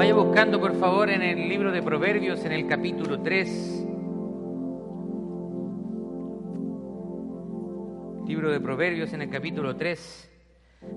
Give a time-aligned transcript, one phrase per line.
[0.00, 3.84] Vaya buscando por favor en el libro de Proverbios en el capítulo 3.
[8.26, 10.30] Libro de Proverbios en el capítulo 3.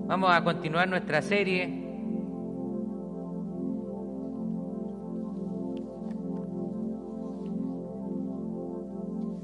[0.06, 1.82] Vamos a continuar nuestra serie.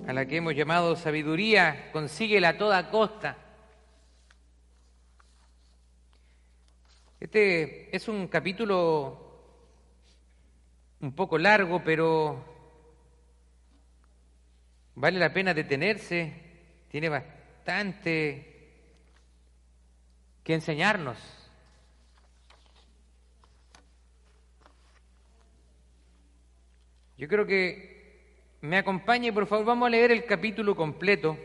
[0.06, 3.36] a la que hemos llamado sabiduría, consíguela a toda costa.
[7.20, 9.29] Este es un capítulo
[11.00, 12.45] un poco largo, pero
[14.95, 16.32] vale la pena detenerse,
[16.91, 18.50] tiene bastante
[20.44, 21.18] que enseñarnos.
[27.17, 31.39] Yo creo que me acompañe, por favor, vamos a leer el capítulo completo.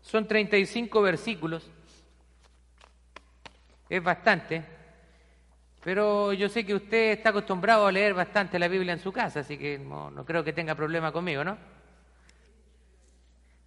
[0.00, 1.70] Son 35 versículos,
[3.88, 4.73] es bastante.
[5.84, 9.40] Pero yo sé que usted está acostumbrado a leer bastante la Biblia en su casa,
[9.40, 11.58] así que no, creo que tenga problema conmigo, ¿no?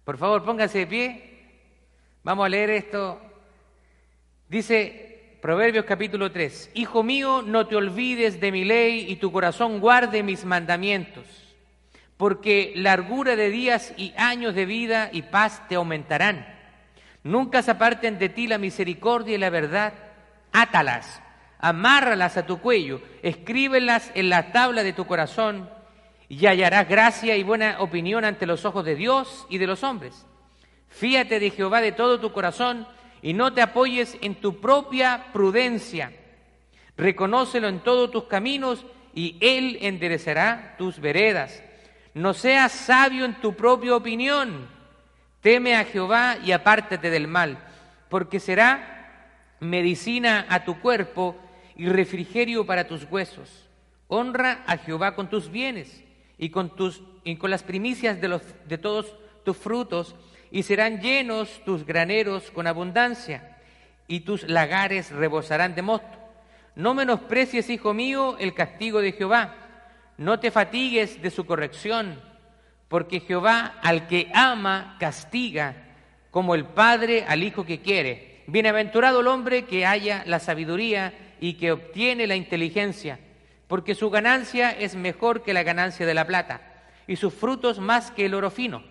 [0.02, 1.38] Por favor, póngase de pie.
[2.24, 3.20] Vamos a leer esto.
[4.48, 9.78] Dice Proverbios capítulo 3, Hijo mío, no te olvides de mi ley y tu corazón
[9.78, 11.24] guarde mis mandamientos,
[12.16, 16.52] porque largura de días y años de vida y paz te aumentarán.
[17.22, 19.92] Nunca se aparten de ti la misericordia y la verdad.
[20.50, 21.22] Átalas
[21.58, 25.68] amárralas a tu cuello, escríbelas en la tabla de tu corazón
[26.28, 30.26] y hallarás gracia y buena opinión ante los ojos de Dios y de los hombres.
[30.88, 32.86] Fíate de Jehová de todo tu corazón
[33.22, 36.12] y no te apoyes en tu propia prudencia.
[36.96, 41.62] Reconócelo en todos tus caminos y Él enderezará tus veredas.
[42.14, 44.68] No seas sabio en tu propia opinión.
[45.40, 47.58] Teme a Jehová y apártate del mal,
[48.08, 51.36] porque será medicina a tu cuerpo
[51.78, 53.66] y refrigerio para tus huesos.
[54.08, 56.04] Honra a Jehová con tus bienes
[56.36, 59.14] y con, tus, y con las primicias de, los, de todos
[59.44, 60.14] tus frutos,
[60.50, 63.56] y serán llenos tus graneros con abundancia,
[64.06, 66.18] y tus lagares rebosarán de mosto.
[66.74, 69.54] No menosprecies, hijo mío, el castigo de Jehová,
[70.16, 72.20] no te fatigues de su corrección,
[72.88, 75.88] porque Jehová al que ama castiga,
[76.30, 78.42] como el Padre al Hijo que quiere.
[78.46, 83.18] Bienaventurado el hombre que haya la sabiduría, y que obtiene la inteligencia,
[83.66, 86.60] porque su ganancia es mejor que la ganancia de la plata,
[87.06, 88.82] y sus frutos más que el oro fino.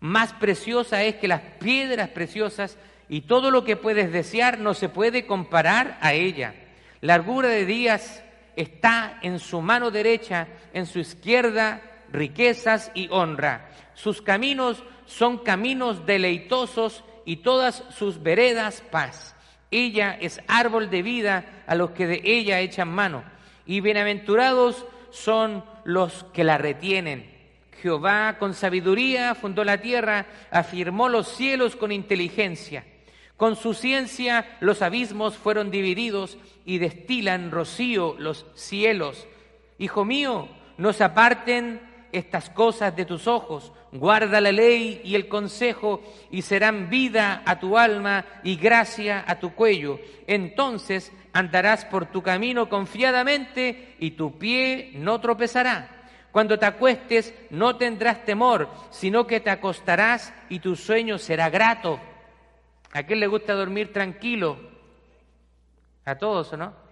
[0.00, 2.78] Más preciosa es que las piedras preciosas,
[3.08, 6.54] y todo lo que puedes desear no se puede comparar a ella.
[7.00, 8.22] Largura de días
[8.56, 13.68] está en su mano derecha, en su izquierda riquezas y honra.
[13.94, 19.34] Sus caminos son caminos deleitosos y todas sus veredas paz.
[19.70, 23.22] Ella es árbol de vida a los que de ella echan mano.
[23.66, 27.30] Y bienaventurados son los que la retienen.
[27.82, 32.84] Jehová con sabiduría fundó la tierra, afirmó los cielos con inteligencia.
[33.36, 39.28] Con su ciencia los abismos fueron divididos y destilan rocío los cielos.
[39.78, 41.80] Hijo mío, no se aparten
[42.10, 47.58] estas cosas de tus ojos, guarda la ley y el consejo y serán vida a
[47.58, 49.98] tu alma y gracia a tu cuello.
[50.26, 55.88] Entonces andarás por tu camino confiadamente y tu pie no tropezará.
[56.32, 61.98] Cuando te acuestes no tendrás temor, sino que te acostarás y tu sueño será grato.
[62.92, 64.58] ¿A quién le gusta dormir tranquilo?
[66.04, 66.88] A todos, ¿o no?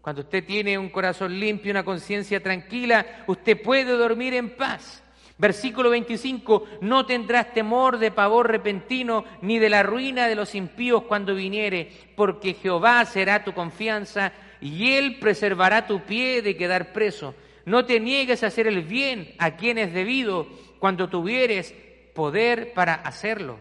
[0.00, 5.02] Cuando usted tiene un corazón limpio, una conciencia tranquila, usted puede dormir en paz.
[5.38, 11.02] Versículo 25, no tendrás temor de pavor repentino, ni de la ruina de los impíos
[11.02, 14.32] cuando viniere, porque Jehová será tu confianza
[14.62, 17.34] y Él preservará tu pie de quedar preso.
[17.66, 20.46] No te niegues a hacer el bien a quien es debido
[20.78, 21.74] cuando tuvieres
[22.14, 23.58] poder para hacerlo.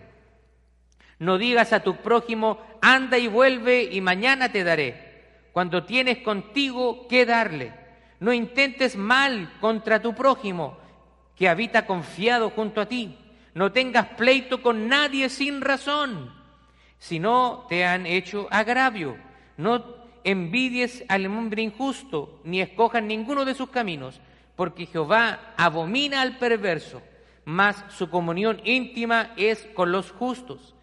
[1.19, 5.15] No digas a tu prójimo, anda y vuelve y mañana te daré
[5.51, 7.73] cuando tienes contigo que darle.
[8.19, 10.77] No intentes mal contra tu prójimo,
[11.37, 13.17] que habita confiado junto a ti.
[13.53, 16.33] No tengas pleito con nadie sin razón,
[16.99, 19.17] si no te han hecho agravio.
[19.57, 19.83] No
[20.23, 24.19] envidies al hombre injusto, ni escojas ninguno de sus caminos,
[24.55, 27.01] porque Jehová abomina al perverso,
[27.45, 30.73] mas su comunión íntima es con los justos.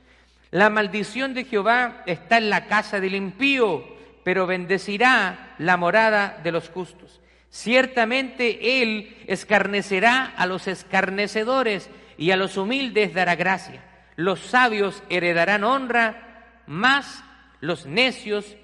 [0.51, 3.85] La maldición de Jehová está en la casa del impío,
[4.23, 7.22] pero bendecirá la morada de los justos.
[7.53, 13.85] Ciertamente Él escarnecerá a los escarnecedores y a los humildes dará gracia.
[14.17, 17.23] Los sabios heredarán honra, mas
[17.61, 18.57] los necios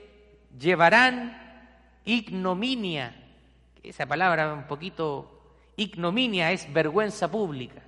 [0.58, 1.68] llevarán
[2.06, 3.14] ignominia.
[3.82, 5.38] Esa palabra un poquito
[5.76, 7.82] ignominia es vergüenza pública.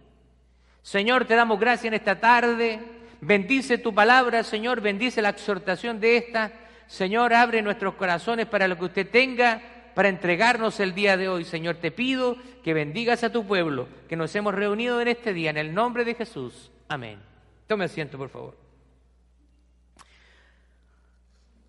[0.83, 2.79] Señor, te damos gracias en esta tarde.
[3.23, 6.53] Bendice tu palabra, Señor, bendice la exhortación de esta.
[6.87, 9.63] Señor, abre nuestros corazones para lo que usted tenga
[9.95, 11.45] para entregarnos el día de hoy.
[11.45, 15.51] Señor, te pido que bendigas a tu pueblo, que nos hemos reunido en este día,
[15.51, 16.71] en el nombre de Jesús.
[16.89, 17.19] Amén.
[17.67, 18.57] Tome asiento, por favor.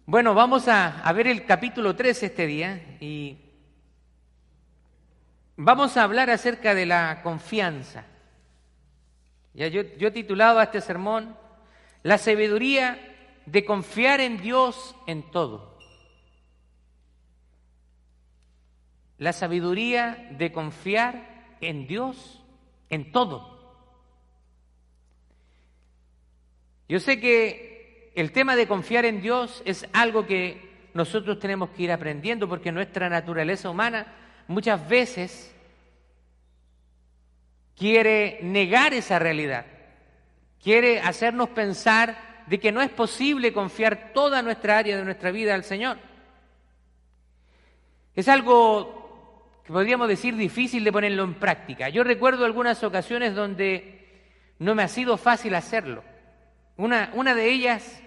[0.05, 3.37] Bueno, vamos a, ver el capítulo 3 este día y
[5.55, 8.05] vamos a hablar acerca de la confianza.
[9.53, 11.37] Ya yo, yo he titulado a este sermón
[12.03, 12.99] La sabiduría
[13.45, 15.70] de confiar en Dios en todo.
[19.21, 22.41] La sabiduría de confiar en Dios
[22.89, 23.85] en todo.
[26.89, 31.83] Yo sé que el tema de confiar en Dios es algo que nosotros tenemos que
[31.83, 34.07] ir aprendiendo porque nuestra naturaleza humana
[34.47, 35.53] muchas veces
[37.77, 39.67] quiere negar esa realidad,
[40.63, 45.53] quiere hacernos pensar de que no es posible confiar toda nuestra área de nuestra vida
[45.53, 45.99] al Señor.
[48.15, 49.00] Es algo
[49.63, 51.89] que podríamos decir difícil de ponerlo en práctica.
[51.89, 54.01] Yo recuerdo algunas ocasiones donde
[54.59, 56.03] no me ha sido fácil hacerlo.
[56.77, 58.01] Una, una de ellas,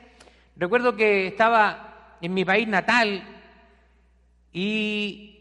[0.56, 3.22] recuerdo que estaba en mi país natal
[4.52, 5.34] y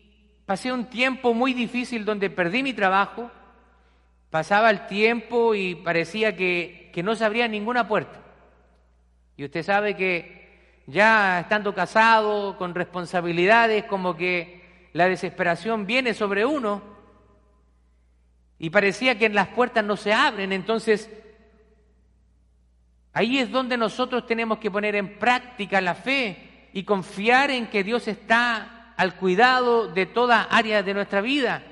[0.46, 3.32] pasé un tiempo muy difícil donde perdí mi trabajo,
[4.30, 8.20] pasaba el tiempo y parecía que, que no se abría ninguna puerta.
[9.38, 14.63] Y usted sabe que ya estando casado, con responsabilidades, como que
[14.94, 16.82] la desesperación viene sobre uno
[18.58, 21.10] y parecía que las puertas no se abren, entonces
[23.14, 27.84] Ahí es donde nosotros tenemos que poner en práctica la fe y confiar en que
[27.84, 31.64] Dios está al cuidado de toda área de nuestra vida.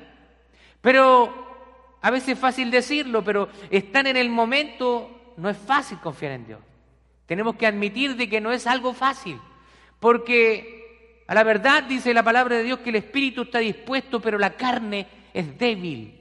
[0.81, 6.33] Pero a veces es fácil decirlo, pero estar en el momento no es fácil confiar
[6.33, 6.59] en Dios.
[7.25, 9.39] Tenemos que admitir de que no es algo fácil,
[9.99, 10.80] porque
[11.31, 14.57] a la verdad dice la palabra de Dios que el espíritu está dispuesto, pero la
[14.57, 16.19] carne es débil.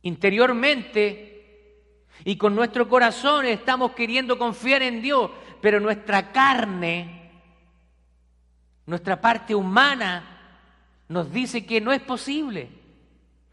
[0.00, 1.74] Interiormente
[2.24, 7.30] y con nuestro corazón estamos queriendo confiar en Dios, pero nuestra carne,
[8.86, 10.64] nuestra parte humana,
[11.08, 12.70] nos dice que no es posible.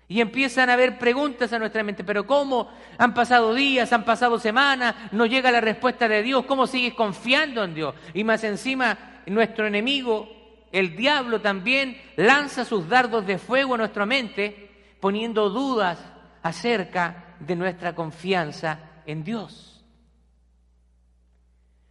[0.08, 2.70] Y empiezan a haber preguntas a nuestra mente, pero ¿cómo?
[2.98, 7.64] Han pasado días, han pasado semanas, no llega la respuesta de Dios, ¿cómo sigues confiando
[7.64, 7.96] en Dios?
[8.14, 10.30] Y más encima, nuestro enemigo,
[10.72, 14.70] el diablo también, lanza sus dardos de fuego a nuestra mente,
[15.00, 16.00] poniendo dudas
[16.44, 19.84] acerca de nuestra confianza en Dios.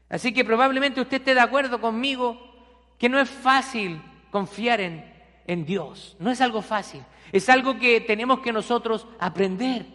[0.09, 2.39] Así que probablemente usted esté de acuerdo conmigo
[2.99, 4.01] que no es fácil
[4.31, 5.14] confiar en,
[5.47, 7.03] en Dios, no es algo fácil,
[7.33, 9.87] es algo que tenemos que nosotros aprender.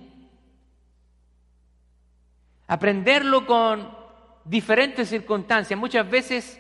[2.67, 3.97] Aprenderlo con
[4.45, 6.59] diferentes circunstancias, muchas veces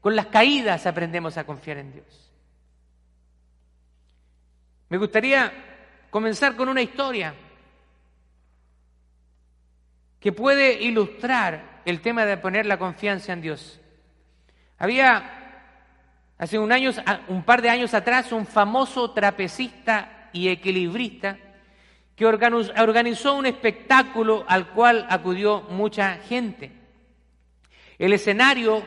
[0.00, 2.32] con las caídas aprendemos a confiar en Dios.
[4.88, 5.52] Me gustaría
[6.10, 7.34] comenzar con una historia
[10.20, 13.80] que puede ilustrar el tema de poner la confianza en Dios.
[14.78, 15.41] Había
[16.42, 16.72] hace un,
[17.28, 21.38] un par de años atrás un famoso trapecista y equilibrista
[22.16, 26.72] que organizó un espectáculo al cual acudió mucha gente.
[27.96, 28.84] El escenario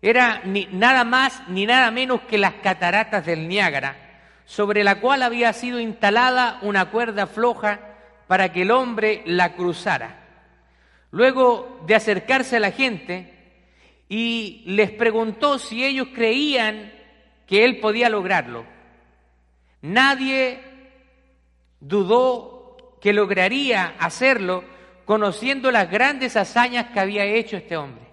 [0.00, 0.40] era
[0.72, 5.78] nada más ni nada menos que las cataratas del Niágara, sobre la cual había sido
[5.78, 7.80] instalada una cuerda floja
[8.26, 10.22] para que el hombre la cruzara
[11.10, 13.35] luego de acercarse a la gente
[14.08, 16.92] y les preguntó si ellos creían
[17.46, 18.64] que él podía lograrlo.
[19.82, 20.60] Nadie
[21.80, 24.64] dudó que lograría hacerlo
[25.04, 28.04] conociendo las grandes hazañas que había hecho este hombre.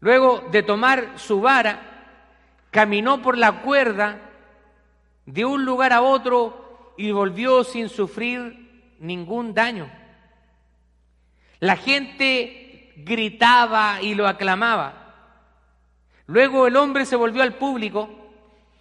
[0.00, 1.80] Luego de tomar su vara,
[2.70, 4.20] caminó por la cuerda
[5.24, 9.90] de un lugar a otro y volvió sin sufrir ningún daño.
[11.58, 12.65] La gente
[12.96, 15.06] gritaba y lo aclamaba.
[16.26, 18.08] Luego el hombre se volvió al público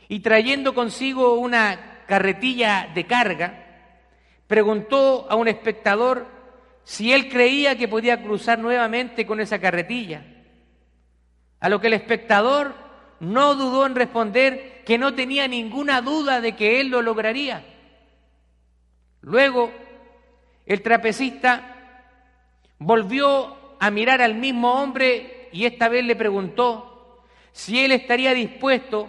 [0.08, 3.66] y trayendo consigo una carretilla de carga,
[4.48, 6.28] preguntó a un espectador
[6.84, 10.24] si él creía que podía cruzar nuevamente con esa carretilla.
[11.60, 12.76] A lo que el espectador
[13.20, 17.66] no dudó en responder que no tenía ninguna duda de que él lo lograría.
[19.22, 19.72] Luego,
[20.68, 22.06] el trapecista
[22.78, 29.08] volvió a mirar al mismo hombre y esta vez le preguntó si él estaría dispuesto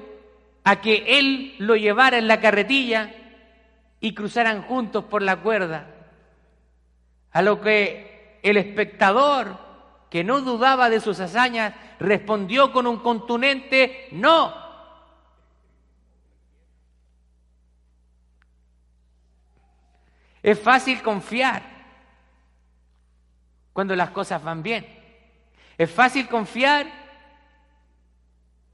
[0.65, 3.11] a que él lo llevara en la carretilla
[4.01, 5.87] y cruzaran juntos por la cuerda.
[7.33, 9.57] A lo que el espectador,
[10.11, 14.55] que no dudaba de sus hazañas, respondió con un contundente no.
[20.43, 21.76] Es fácil confiar
[23.77, 24.87] cuando las cosas van bien.
[25.77, 26.87] Es fácil confiar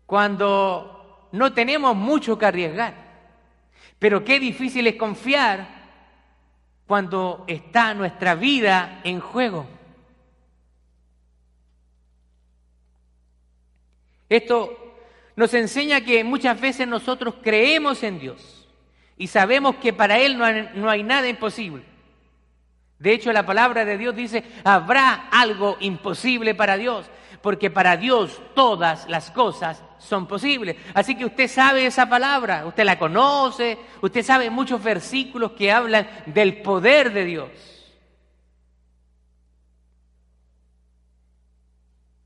[0.07, 2.95] cuando no tenemos mucho que arriesgar.
[3.99, 5.67] Pero qué difícil es confiar
[6.87, 9.67] cuando está nuestra vida en juego.
[14.29, 14.95] Esto
[15.35, 18.69] nos enseña que muchas veces nosotros creemos en Dios
[19.19, 21.92] y sabemos que para Él no hay, no hay nada imposible.
[23.03, 28.41] De hecho, la palabra de Dios dice, habrá algo imposible para Dios, porque para Dios
[28.55, 30.77] todas las cosas son posibles.
[30.95, 36.09] Así que usted sabe esa palabra, usted la conoce, usted sabe muchos versículos que hablan
[36.27, 37.51] del poder de Dios.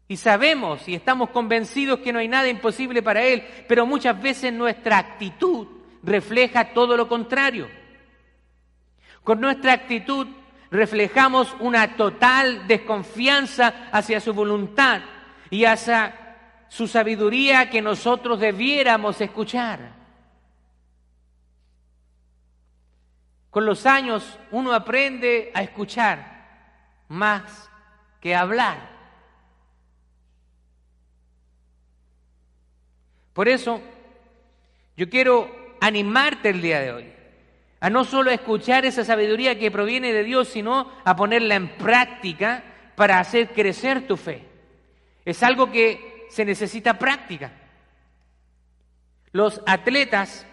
[0.09, 4.52] Y sabemos y estamos convencidos que no hay nada imposible para Él, pero muchas veces
[4.52, 5.68] nuestra actitud
[6.02, 7.66] refleja todo lo contrario.
[9.25, 10.28] Con nuestra actitud
[10.70, 15.02] reflejamos una total desconfianza hacia su voluntad
[15.50, 19.94] y hacia su sabiduría que nosotros debiéramos escuchar.
[23.50, 27.70] Con los años uno aprende a escuchar más
[28.20, 28.96] que a hablar.
[33.32, 33.80] Por eso,
[34.96, 37.15] yo quiero animarte el día de hoy
[37.80, 42.64] a no solo escuchar esa sabiduría que proviene de Dios, sino a ponerla en práctica
[42.95, 44.42] para hacer crecer tu fe.
[45.25, 47.52] Es algo que se necesita práctica.
[49.33, 50.47] Los atletas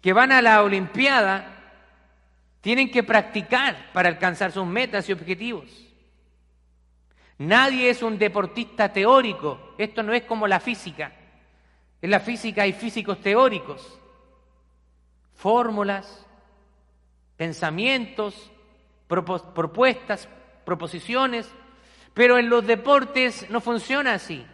[0.00, 1.54] que van a la Olimpiada
[2.60, 5.70] tienen que practicar para alcanzar sus metas y objetivos.
[7.38, 9.74] Nadie es un deportista teórico.
[9.78, 11.12] Esto no es como la física.
[12.00, 13.98] En la física hay físicos teóricos.
[15.34, 16.26] Fórmulas,
[17.36, 18.50] pensamientos,
[19.08, 20.28] propuestas,
[20.64, 21.48] proposiciones
[22.14, 24.46] pero en los deportes no funciona así.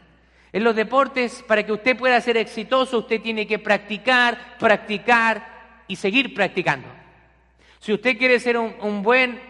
[0.52, 5.94] En los deportes, para que usted pueda ser exitoso, usted tiene que practicar, practicar y
[5.94, 6.88] seguir practicando.
[7.78, 9.40] Si usted quiere ser un, buen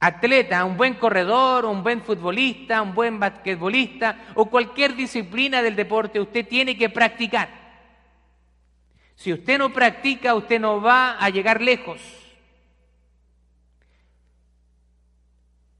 [0.00, 6.18] atleta, un buen corredor, un buen futbolista, un buen basquetbolista o cualquier disciplina del deporte,
[6.18, 7.65] usted tiene que practicar.
[9.16, 12.00] Si usted no practica, usted no va a llegar lejos.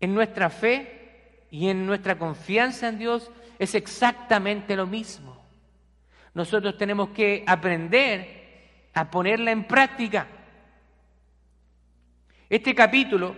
[0.00, 5.36] En nuestra fe y en nuestra confianza en Dios es exactamente lo mismo.
[6.34, 10.26] Nosotros tenemos que aprender a ponerla en práctica.
[12.48, 13.36] Este capítulo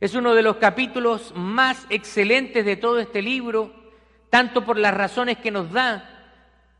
[0.00, 3.72] es uno de los capítulos más excelentes de todo este libro,
[4.30, 6.13] tanto por las razones que nos da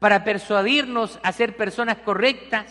[0.05, 2.67] para persuadirnos a ser personas correctas,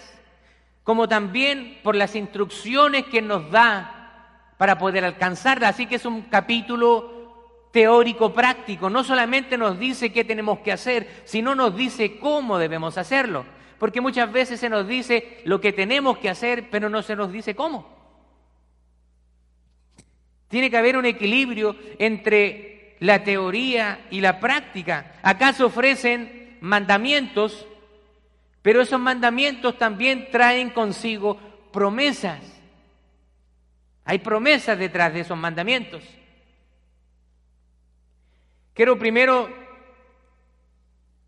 [0.84, 5.70] como también por las instrucciones que nos da para poder alcanzarla.
[5.70, 8.88] Así que es un capítulo teórico práctico.
[8.88, 13.46] No solamente nos dice qué tenemos que hacer, sino nos dice cómo debemos hacerlo.
[13.80, 17.32] Porque muchas veces se nos dice lo que tenemos que hacer, pero no se nos
[17.32, 17.90] dice cómo.
[20.50, 25.14] Tiene que haber un equilibrio entre la teoría y la práctica.
[25.24, 27.68] Acá se ofrecen mandamientos,
[28.62, 31.38] pero esos mandamientos también traen consigo
[31.74, 32.40] promesas.
[34.06, 36.02] Hay promesas detrás de esos mandamientos.
[38.74, 39.50] Quiero primero,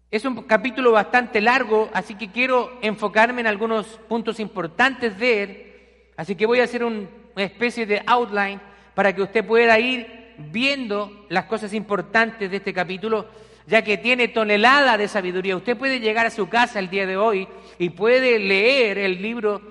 [0.10, 5.74] es un capítulo bastante largo, así que quiero enfocarme en algunos puntos importantes de él,
[6.16, 8.62] así que voy a hacer una especie de outline
[8.94, 13.28] para que usted pueda ir viendo las cosas importantes de este capítulo,
[13.68, 15.56] ya que tiene tonelada de sabiduría.
[15.56, 17.48] Usted puede llegar a su casa el día de hoy
[17.80, 19.62] y puede leer el libro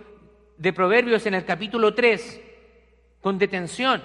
[0.56, 2.40] de Proverbios en el capítulo 3
[3.20, 4.02] con detención.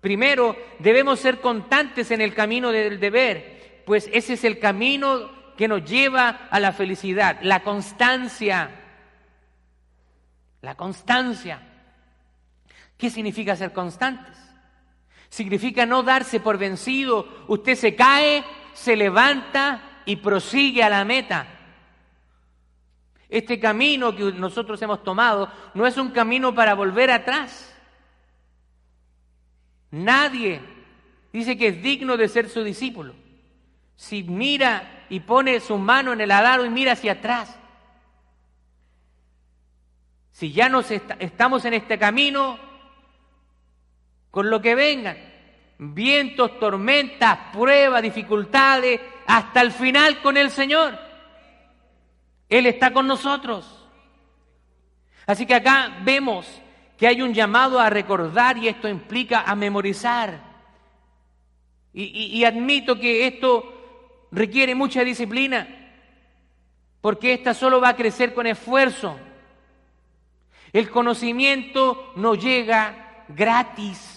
[0.00, 5.68] Primero, debemos ser constantes en el camino del deber, pues ese es el camino que
[5.68, 8.70] nos lleva a la felicidad, la constancia.
[10.60, 11.62] La constancia.
[12.96, 14.36] ¿Qué significa ser constantes?
[15.28, 17.26] Significa no darse por vencido.
[17.48, 18.44] Usted se cae,
[18.76, 21.46] se levanta y prosigue a la meta.
[23.28, 27.74] Este camino que nosotros hemos tomado no es un camino para volver atrás.
[29.90, 30.60] Nadie
[31.32, 33.14] dice que es digno de ser su discípulo.
[33.96, 37.58] Si mira y pone su mano en el arado y mira hacia atrás.
[40.32, 42.58] Si ya nos estamos en este camino,
[44.30, 45.16] con lo que vengan,
[45.78, 50.98] vientos, tormentas, pruebas, dificultades, hasta el final con el Señor.
[52.48, 53.86] Él está con nosotros.
[55.26, 56.46] Así que acá vemos
[56.96, 60.46] que hay un llamado a recordar y esto implica a memorizar.
[61.92, 65.66] Y, admito que esto requiere mucha disciplina,
[67.00, 69.18] porque esta solo va a crecer con esfuerzo.
[70.74, 74.15] El conocimiento no llega gratis.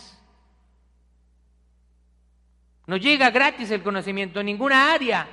[2.90, 5.28] No llega gratis el conocimiento en ninguna área.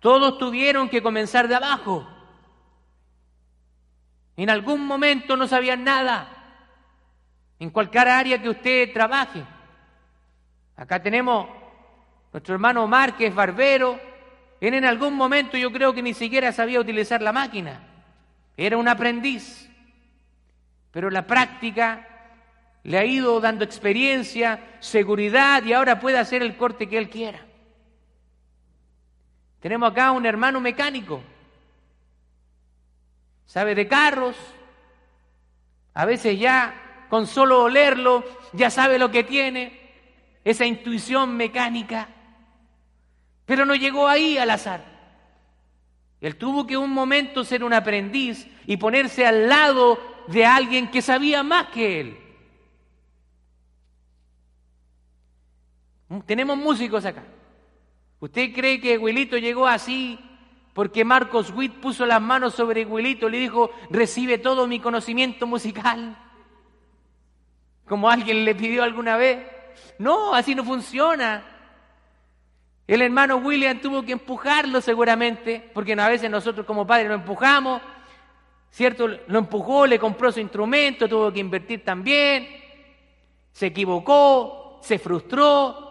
[0.00, 2.04] Todos tuvieron que comenzar de abajo.
[4.36, 6.26] En algún momento no sabían nada.
[7.60, 9.44] En cualquier área que usted trabaje.
[10.74, 11.46] Acá tenemos
[12.32, 14.00] nuestro hermano Márquez barbero.
[14.60, 17.86] Él en algún momento yo creo que ni siquiera sabía utilizar la máquina.
[18.56, 19.70] Era un aprendiz.
[20.90, 22.13] Pero la práctica
[22.84, 27.44] le ha ido dando experiencia, seguridad y ahora puede hacer el corte que él quiera.
[29.60, 31.22] Tenemos acá un hermano mecánico,
[33.46, 34.36] sabe de carros,
[35.94, 38.22] a veces ya con solo olerlo
[38.52, 39.80] ya sabe lo que tiene,
[40.44, 42.08] esa intuición mecánica,
[43.46, 44.84] pero no llegó ahí al azar.
[46.20, 49.98] Él tuvo que un momento ser un aprendiz y ponerse al lado
[50.28, 52.23] de alguien que sabía más que él.
[56.26, 57.24] Tenemos músicos acá.
[58.20, 60.18] ¿Usted cree que Wilito llegó así
[60.72, 65.46] porque Marcos Witt puso las manos sobre Wilito y le dijo, recibe todo mi conocimiento
[65.46, 66.16] musical?
[67.86, 69.46] Como alguien le pidió alguna vez.
[69.98, 71.44] No, así no funciona.
[72.86, 77.80] El hermano William tuvo que empujarlo seguramente, porque a veces nosotros como padres lo empujamos,
[78.70, 79.08] ¿cierto?
[79.08, 82.46] Lo empujó, le compró su instrumento, tuvo que invertir también,
[83.52, 85.83] se equivocó, se frustró,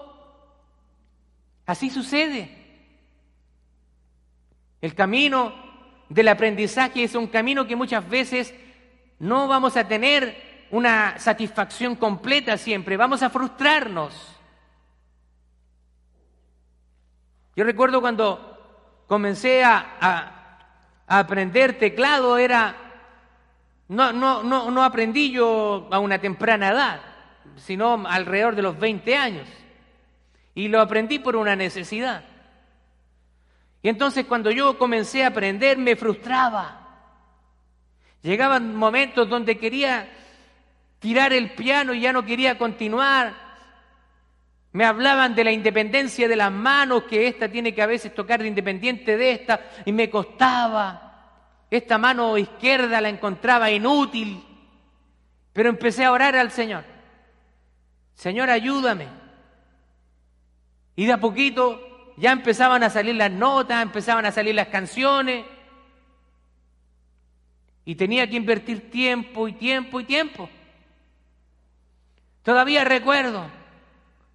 [1.66, 2.64] Así sucede.
[4.82, 5.54] El camino
[6.10, 8.54] del aprendizaje es un camino que muchas veces
[9.20, 14.36] no vamos a tener una satisfacción completa siempre, vamos a frustrarnos.
[17.56, 20.58] Yo recuerdo cuando comencé a,
[21.08, 22.76] aprender teclado, era,
[23.88, 27.02] no, no, no, no aprendí yo a una temprana edad,
[27.56, 29.48] sino alrededor de los 20 años.
[30.56, 32.24] Y lo aprendí por una necesidad.
[33.82, 36.80] Y entonces cuando yo comencé a aprender me frustraba.
[38.22, 40.10] Llegaban momentos donde quería
[41.00, 43.34] tirar el piano y ya no quería continuar.
[44.72, 48.42] Me hablaban de la independencia de las manos, que esta tiene que a veces tocar
[48.42, 51.12] de independiente de esta, y me costaba.
[51.70, 54.44] Esta mano izquierda la encontraba inútil.
[55.52, 56.86] Pero empecé a orar al Señor.
[58.16, 59.23] Señor, ayúdame.
[60.96, 65.46] Y de a poquito ya empezaban a salir las notas, empezaban a salir las canciones.
[67.86, 70.50] Y tenía que invertir tiempo y tiempo y tiempo.
[72.44, 73.46] Todavía recuerdo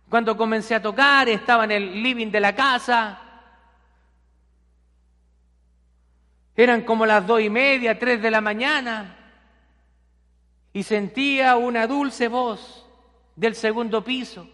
[0.08, 3.20] cuando comencé a tocar, estaba en el living de la casa.
[6.56, 9.14] Eran como las dos y media, tres de la mañana.
[10.72, 12.86] Y sentía una dulce voz
[13.36, 14.48] del segundo piso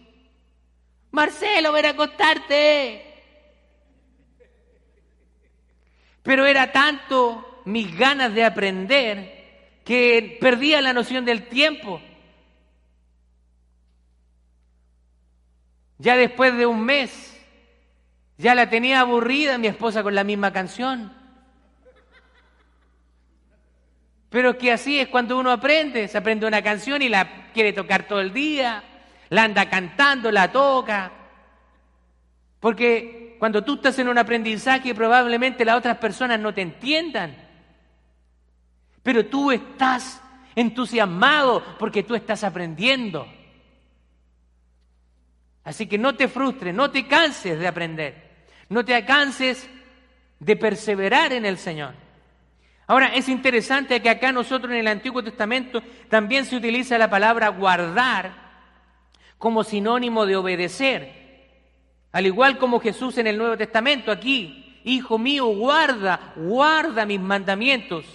[1.14, 3.14] Marcelo, ven a acostarte.
[6.24, 12.00] Pero era tanto mis ganas de aprender que perdía la noción del tiempo.
[15.98, 17.40] Ya después de un mes,
[18.36, 21.12] ya la tenía aburrida mi esposa con la misma canción.
[24.30, 28.08] Pero que así es cuando uno aprende, se aprende una canción y la quiere tocar
[28.08, 28.82] todo el día
[29.30, 31.10] la anda cantando, la toca.
[32.60, 37.36] Porque cuando tú estás en un aprendizaje probablemente las otras personas no te entiendan.
[39.02, 40.20] Pero tú estás
[40.54, 43.26] entusiasmado porque tú estás aprendiendo.
[45.64, 49.68] Así que no te frustres, no te canses de aprender, no te canses
[50.38, 51.94] de perseverar en el Señor.
[52.86, 57.48] Ahora, es interesante que acá nosotros en el Antiguo Testamento también se utiliza la palabra
[57.48, 58.43] guardar
[59.44, 61.12] como sinónimo de obedecer.
[62.12, 68.06] Al igual como Jesús en el Nuevo Testamento, aquí, Hijo mío, guarda, guarda mis mandamientos.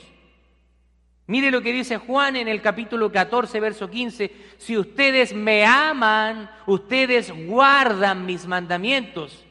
[1.27, 4.31] Mire lo que dice Juan en el capítulo 14, verso 15.
[4.57, 9.45] Si ustedes me aman, ustedes guardan mis mandamientos.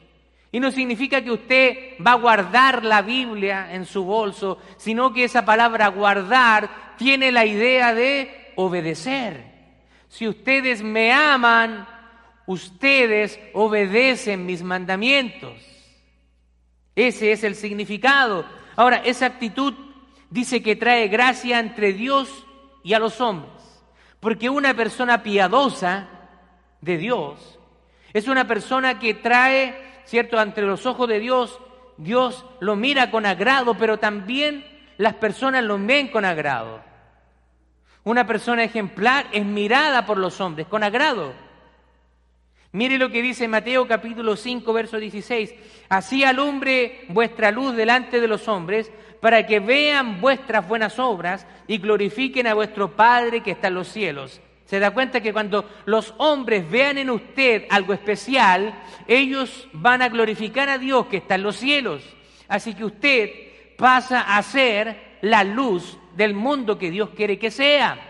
[0.51, 5.23] Y no significa que usted va a guardar la Biblia en su bolso, sino que
[5.23, 9.48] esa palabra guardar tiene la idea de obedecer.
[10.09, 11.87] Si ustedes me aman,
[12.45, 15.53] ustedes obedecen mis mandamientos.
[16.95, 18.45] Ese es el significado.
[18.75, 19.73] Ahora, esa actitud
[20.29, 22.45] dice que trae gracia entre Dios
[22.83, 23.53] y a los hombres.
[24.19, 26.09] Porque una persona piadosa
[26.81, 27.57] de Dios
[28.11, 30.39] es una persona que trae ¿cierto?
[30.39, 31.59] Ante los ojos de Dios,
[31.97, 34.65] Dios lo mira con agrado, pero también
[34.97, 36.81] las personas lo ven con agrado.
[38.09, 41.31] Una persona ejemplar es mirada por los hombres con agrado.
[42.71, 45.53] Mire lo que dice Mateo capítulo 5, verso 16.
[45.89, 48.91] Así alumbre vuestra luz delante de los hombres,
[49.21, 53.89] para que vean vuestras buenas obras y glorifiquen a vuestro Padre que está en los
[53.89, 54.41] cielos.
[54.65, 58.73] Se da cuenta que cuando los hombres vean en usted algo especial,
[59.05, 62.01] ellos van a glorificar a Dios que está en los cielos.
[62.47, 63.29] Así que usted
[63.77, 68.09] pasa a ser la luz del mundo que Dios quiere que sea.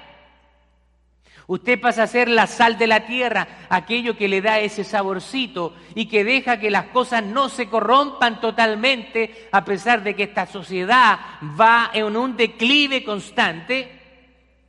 [1.50, 5.74] Usted pasa a ser la sal de la tierra, aquello que le da ese saborcito
[5.96, 10.46] y que deja que las cosas no se corrompan totalmente a pesar de que esta
[10.46, 11.20] sociedad
[11.60, 14.00] va en un declive constante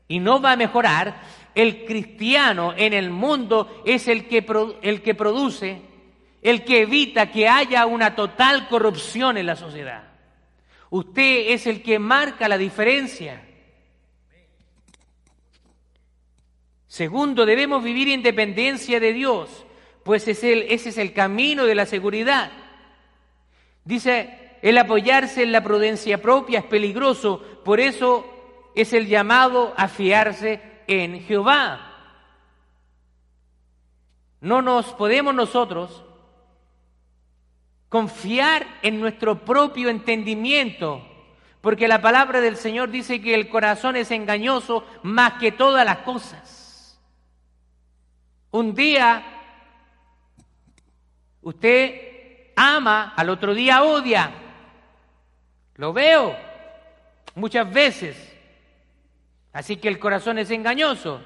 [0.09, 1.21] y no va a mejorar,
[1.55, 4.47] el cristiano en el mundo es el que,
[4.81, 5.83] el que produce,
[6.41, 10.10] el que evita que haya una total corrupción en la sociedad.
[10.91, 13.47] Usted es el que marca la diferencia.
[16.89, 19.65] Segundo, debemos vivir independencia de Dios,
[20.03, 22.51] pues es el, ese es el camino de la seguridad.
[23.85, 28.27] Dice, el apoyarse en la prudencia propia es peligroso, por eso
[28.75, 31.87] es el llamado a fiarse en Jehová.
[34.41, 36.03] No nos podemos nosotros
[37.91, 41.07] confiar en nuestro propio entendimiento,
[41.61, 45.99] porque la palabra del Señor dice que el corazón es engañoso más que todas las
[45.99, 46.99] cosas.
[48.53, 49.23] Un día
[51.43, 54.31] usted ama, al otro día odia.
[55.75, 56.37] Lo veo
[57.35, 58.17] muchas veces.
[59.53, 61.21] Así que el corazón es engañoso.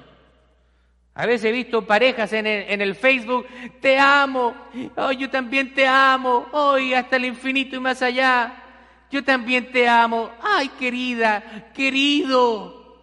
[1.17, 3.47] A veces he visto parejas en el, Facebook,
[3.79, 4.53] te amo,
[4.97, 8.53] oh, yo también te amo, hoy hasta el infinito y más allá,
[9.09, 12.99] yo también te amo, ay querida, querido.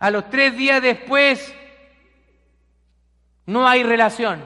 [0.00, 1.54] A los tres días después
[3.46, 4.42] no hay relación.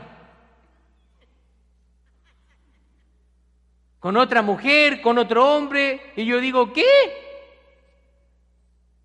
[3.99, 6.85] Con otra mujer, con otro hombre, y yo digo, ¿qué?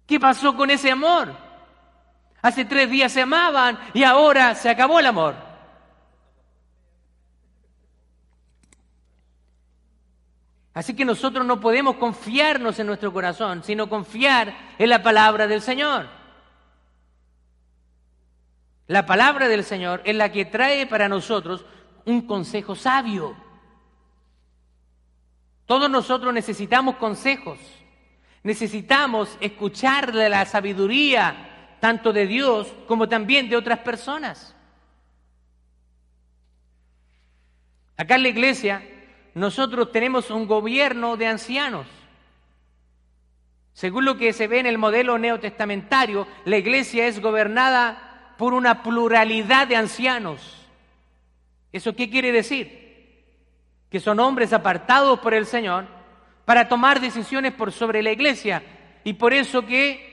[0.05, 1.50] ¿Qué pasó con ese amor?
[2.41, 5.35] Hace tres días se amaban y ahora se acabó el amor.
[10.73, 15.61] Así que nosotros no podemos confiarnos en nuestro corazón, sino confiar en la palabra del
[15.61, 16.07] Señor.
[18.87, 21.65] La palabra del Señor es la que trae para nosotros
[22.05, 23.35] un consejo sabio.
[25.65, 27.59] Todos nosotros necesitamos consejos.
[28.43, 31.50] Necesitamos escuchar de la sabiduría
[31.81, 34.55] tanto de Dios como también de otras personas.
[37.97, 38.83] Acá en la iglesia
[39.33, 41.87] nosotros tenemos un gobierno de ancianos.
[43.73, 48.83] Según lo que se ve en el modelo neotestamentario, la iglesia es gobernada por una
[48.83, 50.67] pluralidad de ancianos.
[51.71, 53.25] ¿Eso qué quiere decir?
[53.89, 55.87] Que son hombres apartados por el Señor
[56.45, 58.61] para tomar decisiones por sobre la iglesia.
[59.03, 60.10] Y por eso que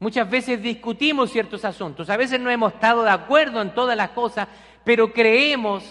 [0.00, 2.10] muchas veces discutimos ciertos asuntos.
[2.10, 4.48] A veces no hemos estado de acuerdo en todas las cosas,
[4.82, 5.84] pero creemos,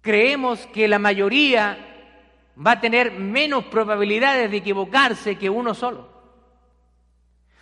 [0.00, 1.76] creemos que la mayoría
[2.66, 6.08] va a tener menos probabilidades de equivocarse que uno solo.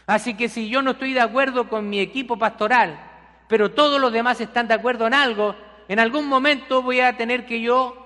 [0.07, 3.01] Así que si yo no estoy de acuerdo con mi equipo pastoral,
[3.49, 5.57] pero todos los demás están de acuerdo en algo,
[5.89, 8.05] en algún momento voy a tener que yo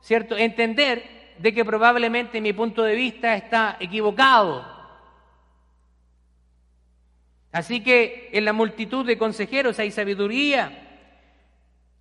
[0.00, 0.36] ¿cierto?
[0.36, 4.77] Entender de que probablemente mi punto de vista está equivocado.
[7.52, 10.84] Así que en la multitud de consejeros hay sabiduría.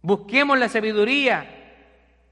[0.01, 1.53] Busquemos la sabiduría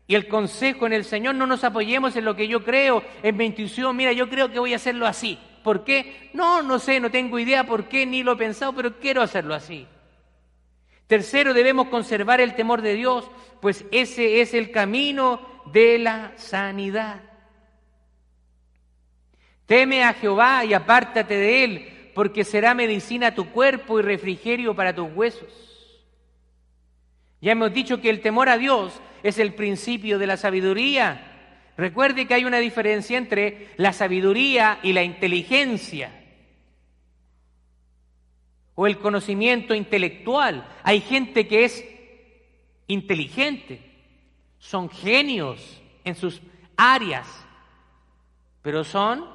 [0.08, 1.36] y el consejo en el Señor.
[1.36, 3.96] No nos apoyemos en lo que yo creo, en mi intuición.
[3.96, 5.40] Mira, yo creo que voy a hacerlo así.
[5.64, 6.30] ¿Por qué?
[6.34, 9.56] No, no sé, no tengo idea por qué, ni lo he pensado, pero quiero hacerlo
[9.56, 9.88] así.
[11.08, 13.30] Tercero, debemos conservar el temor de Dios,
[13.62, 17.22] pues ese es el camino de la sanidad.
[19.66, 24.74] Teme a Jehová y apártate de él, porque será medicina a tu cuerpo y refrigerio
[24.74, 25.50] para tus huesos.
[27.42, 31.74] Ya hemos dicho que el temor a Dios es el principio de la sabiduría.
[31.78, 36.10] Recuerde que hay una diferencia entre la sabiduría y la inteligencia
[38.76, 40.66] o el conocimiento intelectual.
[40.84, 41.86] Hay gente que es
[42.88, 43.82] inteligente,
[44.58, 46.42] son genios en sus
[46.78, 47.28] áreas,
[48.62, 49.35] pero son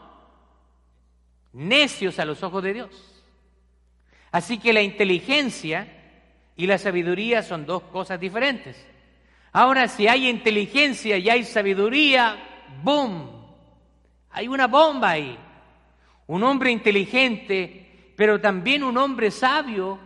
[1.52, 3.22] necios a los ojos de Dios.
[4.30, 5.88] Así que la inteligencia
[6.56, 8.86] y la sabiduría son dos cosas diferentes.
[9.52, 12.36] Ahora, si hay inteligencia y hay sabiduría,
[12.82, 13.28] ¡boom!
[14.30, 15.36] Hay una bomba ahí.
[16.28, 19.98] Un hombre inteligente, pero también un hombre sabio,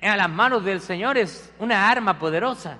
[0.00, 2.78] a las manos del Señor es una arma poderosa.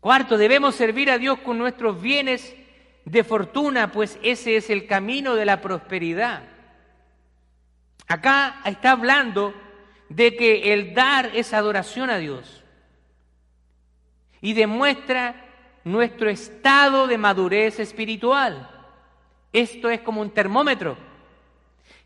[0.00, 2.56] Cuarto, debemos servir a Dios con nuestros bienes
[3.04, 6.42] de fortuna, pues ese es el camino de la prosperidad.
[8.06, 9.54] Acá está hablando
[10.08, 12.62] de que el dar es adoración a Dios
[14.40, 15.34] y demuestra
[15.84, 18.70] nuestro estado de madurez espiritual.
[19.52, 20.96] Esto es como un termómetro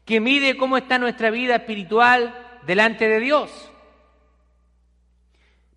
[0.04, 3.70] que mide cómo está nuestra vida espiritual delante de Dios.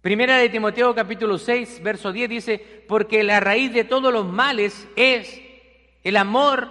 [0.01, 4.87] Primera de Timoteo capítulo 6, verso 10 dice, porque la raíz de todos los males
[4.95, 5.39] es
[6.03, 6.69] el amor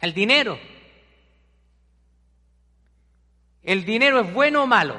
[0.00, 0.58] al dinero.
[3.62, 4.98] ¿El dinero es bueno o malo?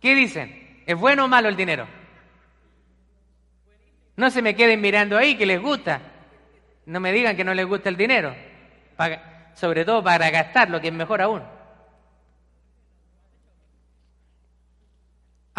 [0.00, 0.82] ¿Qué dicen?
[0.86, 1.88] ¿Es bueno o malo el dinero?
[4.14, 6.00] No se me queden mirando ahí que les gusta.
[6.86, 8.36] No me digan que no les gusta el dinero.
[9.54, 11.42] sobre todo para gastar, lo que es mejor aún.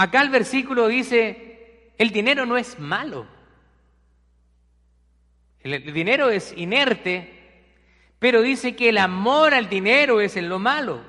[0.02, 3.28] Acá el versículo dice, el dinero no es malo.
[5.60, 7.32] El dinero es inerte,
[8.18, 11.02] pero dice que el amor al dinero es en lo malo,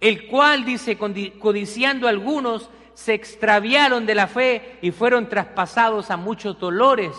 [0.00, 6.58] el cual dice, codiciando algunos, se extraviaron de la fe y fueron traspasados a muchos
[6.58, 7.12] dolores.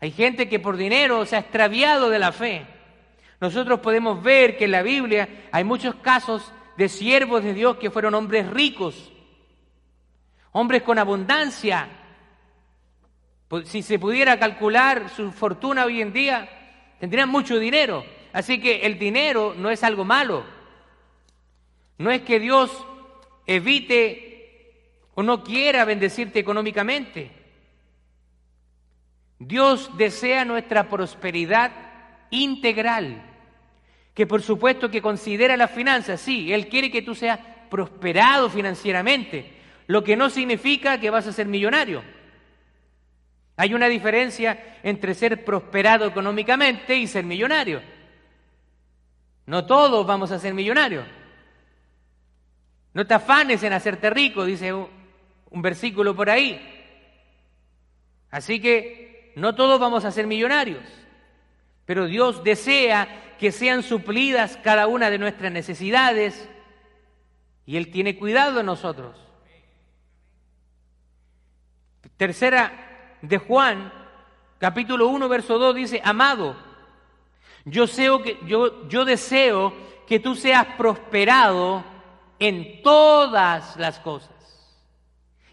[0.00, 2.66] Hay gente que por dinero se ha extraviado de la fe.
[3.40, 7.90] Nosotros podemos ver que en la Biblia hay muchos casos de siervos de Dios que
[7.90, 9.10] fueron hombres ricos,
[10.52, 11.88] hombres con abundancia.
[13.64, 16.48] Si se pudiera calcular su fortuna hoy en día,
[17.00, 18.04] tendrían mucho dinero.
[18.32, 20.44] Así que el dinero no es algo malo.
[21.98, 22.70] No es que Dios
[23.44, 27.32] evite o no quiera bendecirte económicamente.
[29.40, 31.72] Dios desea nuestra prosperidad
[32.30, 33.27] integral,
[34.18, 37.38] que por supuesto que considera las finanzas, sí, Él quiere que tú seas
[37.70, 39.48] prosperado financieramente,
[39.86, 42.02] lo que no significa que vas a ser millonario.
[43.56, 47.80] Hay una diferencia entre ser prosperado económicamente y ser millonario.
[49.46, 51.06] No todos vamos a ser millonarios.
[52.94, 54.88] No te afanes en hacerte rico, dice un,
[55.62, 56.60] versículo por ahí.
[58.32, 60.82] Así que no todos vamos a ser millonarios,
[61.84, 66.48] pero Dios desea que sean suplidas cada una de nuestras necesidades
[67.64, 69.16] y Él tiene cuidado de nosotros.
[72.16, 73.92] Tercera de Juan,
[74.58, 76.56] capítulo 1, verso 2 dice, amado,
[77.64, 77.86] yo,
[78.22, 79.72] que, yo, yo deseo
[80.06, 81.84] que tú seas prosperado
[82.38, 84.30] en todas las cosas.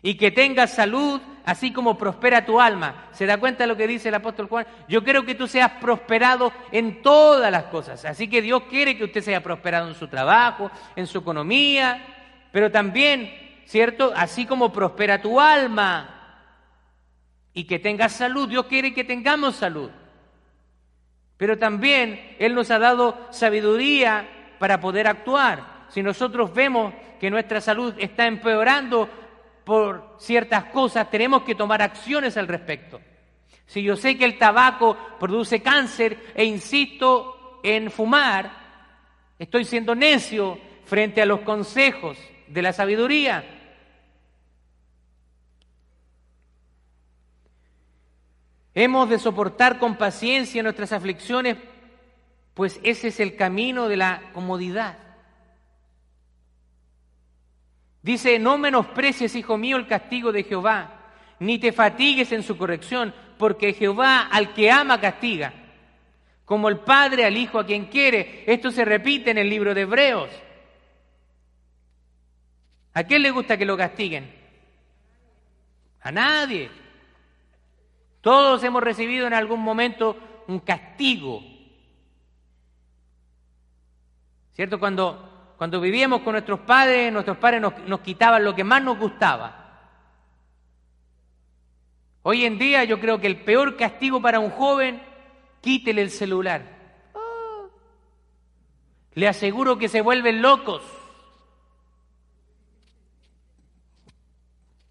[0.02, 3.08] Y que tengas salud, así como prospera tu alma.
[3.12, 4.66] ¿Se da cuenta de lo que dice el apóstol Juan?
[4.88, 8.04] Yo quiero que tú seas prosperado en todas las cosas.
[8.06, 12.04] Así que Dios quiere que usted sea prosperado en su trabajo, en su economía,
[12.52, 14.12] pero también, ¿cierto?
[14.16, 16.12] Así como prospera tu alma.
[17.54, 18.50] Y que tengas salud.
[18.50, 19.90] Dios quiere que tengamos salud.
[21.38, 24.28] Pero también Él nos ha dado sabiduría
[24.60, 29.10] para poder actuar si nosotros vemos que nuestra salud está empeorando
[29.66, 33.02] por ciertas cosas, tenemos que tomar acciones al respecto.
[33.66, 38.52] Si yo sé que el tabaco produce cáncer e insisto en fumar,
[39.40, 43.44] estoy siendo necio frente a los consejos de la sabiduría.
[48.76, 51.58] Hemos de soportar con paciencia nuestras aflicciones,
[52.54, 55.05] pues ese es el camino de la comodidad.
[58.06, 60.92] Dice, no menosprecies, hijo mío, el castigo de Jehová,
[61.40, 65.52] ni te fatigues en su corrección, porque Jehová al que ama castiga,
[66.46, 68.44] como el Padre al Hijo a quien quiere.
[68.46, 70.30] Esto se repite en el libro de Hebreos.
[72.94, 74.32] ¿A quién le gusta que lo castiguen?
[76.02, 76.70] A nadie.
[78.22, 81.42] Todos hemos recibido en algún momento un castigo.
[84.54, 84.80] ¿Cierto?
[84.80, 88.98] Cuando, cuando vivíamos con nuestros padres, nuestros padres nos, nos quitaban lo que más nos
[89.00, 89.66] gustaba.
[92.24, 95.02] Hoy en día yo creo que el peor castigo para un joven,
[95.62, 96.76] quítele el celular.
[99.14, 100.82] Le aseguro que se vuelven locos.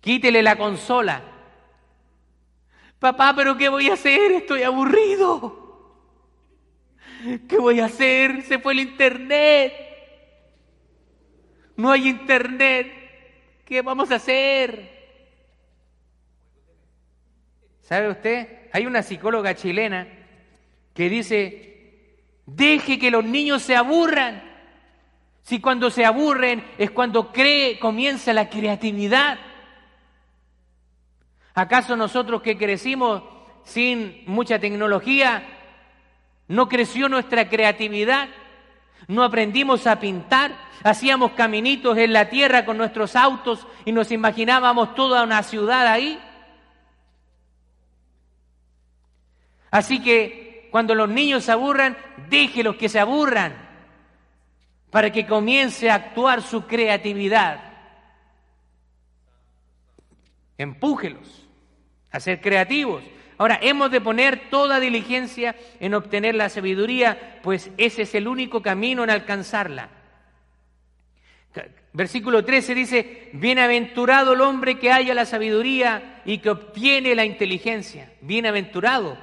[0.00, 1.22] Quítele la consola.
[2.98, 4.32] Papá, pero ¿qué voy a hacer?
[4.32, 5.64] Estoy aburrido.
[7.48, 8.42] ¿Qué voy a hacer?
[8.42, 9.83] Se fue el internet.
[11.76, 12.92] No hay internet.
[13.64, 14.94] ¿Qué vamos a hacer?
[17.82, 18.68] ¿Sabe usted?
[18.72, 20.06] Hay una psicóloga chilena
[20.94, 24.42] que dice, deje que los niños se aburran.
[25.42, 29.38] Si cuando se aburren es cuando cree, comienza la creatividad.
[31.54, 33.22] ¿Acaso nosotros que crecimos
[33.64, 35.46] sin mucha tecnología,
[36.48, 38.28] no creció nuestra creatividad?
[39.08, 40.52] ¿No aprendimos a pintar?
[40.82, 46.20] ¿Hacíamos caminitos en la tierra con nuestros autos y nos imaginábamos toda una ciudad ahí?
[49.70, 51.96] Así que cuando los niños se aburran,
[52.28, 53.54] déjelos que se aburran
[54.90, 57.60] para que comience a actuar su creatividad.
[60.56, 61.48] Empújelos
[62.12, 63.02] a ser creativos.
[63.38, 68.62] Ahora, hemos de poner toda diligencia en obtener la sabiduría, pues ese es el único
[68.62, 69.90] camino en alcanzarla.
[71.92, 78.12] Versículo 13 dice, bienaventurado el hombre que haya la sabiduría y que obtiene la inteligencia.
[78.20, 79.16] Bienaventurado.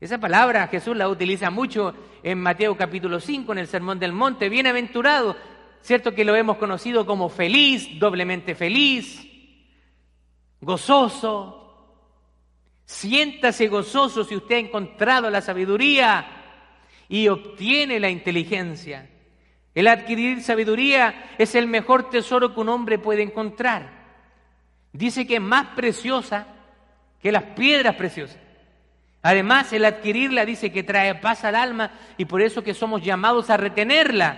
[0.00, 4.48] Esa palabra Jesús la utiliza mucho en Mateo capítulo 5, en el Sermón del Monte.
[4.48, 5.36] Bienaventurado,
[5.80, 9.24] cierto que lo hemos conocido como feliz, doblemente feliz,
[10.60, 11.59] gozoso,
[12.90, 16.26] Siéntase gozoso si usted ha encontrado la sabiduría
[17.08, 19.08] y obtiene la inteligencia.
[19.72, 23.88] El adquirir sabiduría es el mejor tesoro que un hombre puede encontrar.
[24.92, 26.48] Dice que es más preciosa
[27.22, 28.38] que las piedras preciosas.
[29.22, 33.50] Además, el adquirirla dice que trae paz al alma y por eso que somos llamados
[33.50, 34.36] a retenerla.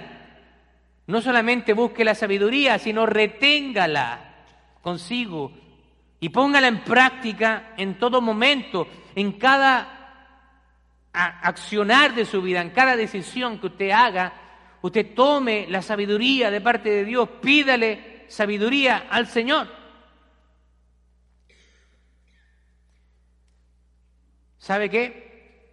[1.07, 4.35] No solamente busque la sabiduría, sino reténgala
[4.83, 5.53] consigo
[6.23, 9.99] y póngala en práctica en todo momento, en cada
[11.13, 14.33] accionar de su vida, en cada decisión que usted haga,
[14.83, 19.67] usted tome la sabiduría de parte de Dios, pídale sabiduría al Señor.
[24.59, 25.73] ¿Sabe qué?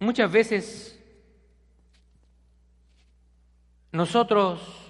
[0.00, 1.02] Muchas veces
[3.90, 4.89] nosotros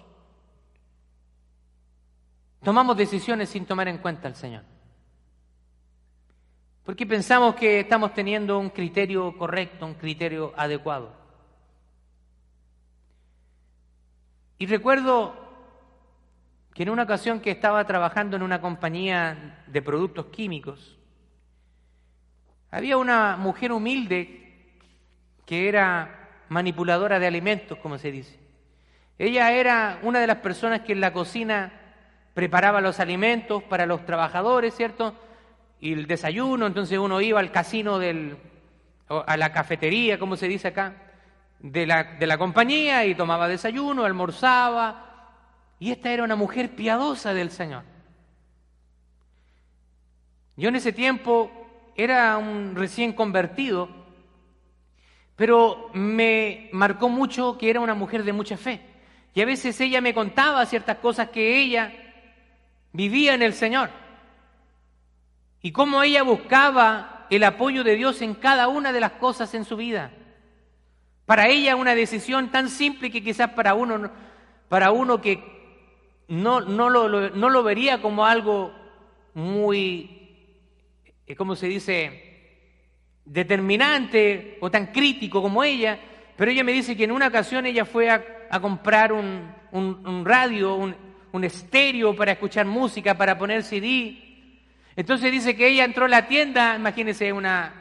[2.62, 4.64] Tomamos decisiones sin tomar en cuenta al Señor.
[6.84, 11.14] Porque pensamos que estamos teniendo un criterio correcto, un criterio adecuado.
[14.58, 15.34] Y recuerdo
[16.74, 20.98] que en una ocasión que estaba trabajando en una compañía de productos químicos,
[22.70, 24.68] había una mujer humilde
[25.46, 28.38] que era manipuladora de alimentos, como se dice.
[29.18, 31.79] Ella era una de las personas que en la cocina
[32.34, 35.14] preparaba los alimentos para los trabajadores, ¿cierto?
[35.80, 38.36] Y el desayuno, entonces uno iba al casino del,
[39.08, 40.94] a la cafetería, como se dice acá,
[41.58, 45.06] de la, de la compañía y tomaba desayuno, almorzaba.
[45.78, 47.84] Y esta era una mujer piadosa del Señor.
[50.56, 51.50] Yo en ese tiempo
[51.96, 53.88] era un recién convertido,
[55.36, 58.80] pero me marcó mucho que era una mujer de mucha fe.
[59.32, 62.09] Y a veces ella me contaba ciertas cosas que ella
[62.92, 63.90] vivía en el Señor.
[65.62, 69.64] Y cómo ella buscaba el apoyo de Dios en cada una de las cosas en
[69.64, 70.10] su vida.
[71.26, 74.10] Para ella una decisión tan simple que quizás para uno,
[74.68, 75.42] para uno que
[76.28, 78.72] no, no, lo, no lo vería como algo
[79.34, 80.10] muy,
[81.26, 82.26] eh, ¿cómo se dice?,
[83.24, 86.00] determinante o tan crítico como ella,
[86.36, 90.24] pero ella me dice que en una ocasión ella fue a, comprar un, un, un
[90.24, 90.74] radio,
[91.32, 94.16] un estéreo para escuchar música, para poner CD.
[94.96, 97.72] Entonces dice que ella entró a la tienda, imagínense una,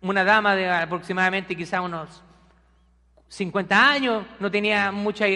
[0.00, 2.22] una dama de aproximadamente quizá unos
[3.28, 5.26] 50 años, no tenía mucha,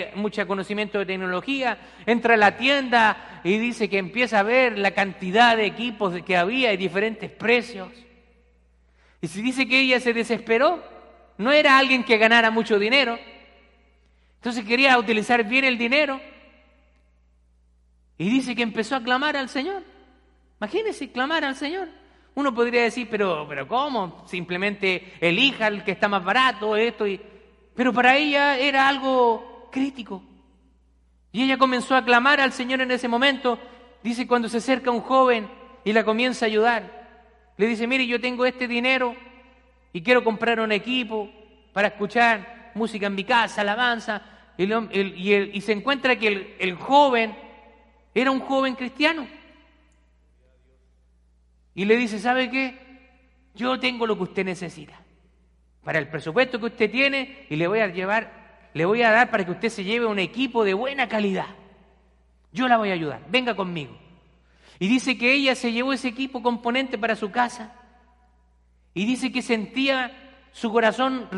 [0.48, 5.56] conocimiento de tecnología, entra a la tienda y dice que empieza a ver la cantidad
[5.56, 7.88] de equipos que había y diferentes precios.
[9.20, 10.82] Y si dice que ella se desesperó,
[11.38, 13.16] no era alguien que ganara mucho dinero,
[14.36, 16.20] entonces quería utilizar bien el dinero
[18.18, 19.82] y dice que empezó a clamar al Señor.
[20.60, 21.88] Imagínense, clamar al Señor.
[22.34, 24.24] Uno podría decir, pero, pero ¿cómo?
[24.26, 27.20] Simplemente elija el que está más barato, esto y...
[27.74, 30.22] Pero para ella era algo crítico.
[31.32, 33.58] Y ella comenzó a clamar al Señor en ese momento.
[34.02, 35.48] Dice, cuando se acerca un joven
[35.84, 39.16] y la comienza a ayudar, le dice, mire, yo tengo este dinero
[39.92, 41.28] y quiero comprar un equipo
[41.72, 44.22] para escuchar música en mi casa, alabanza.
[44.56, 47.43] Y, se encuentra que el joven
[48.14, 49.26] era un joven cristiano.
[51.74, 52.78] Y le dice, ¿sabe qué?
[53.54, 55.00] Yo tengo lo que usted necesita.
[55.82, 59.30] Para el presupuesto que usted tiene y le voy a llevar, le voy a dar
[59.30, 61.46] para que usted se lleve un equipo de buena calidad.
[62.52, 63.20] Yo la voy a ayudar.
[63.28, 63.96] Venga conmigo.
[64.78, 67.74] Y dice que ella se llevó ese equipo componente para su casa.
[68.94, 70.12] Y dice que sentía
[70.52, 71.28] su corazón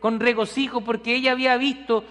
[0.00, 2.04] con regocijo porque ella había visto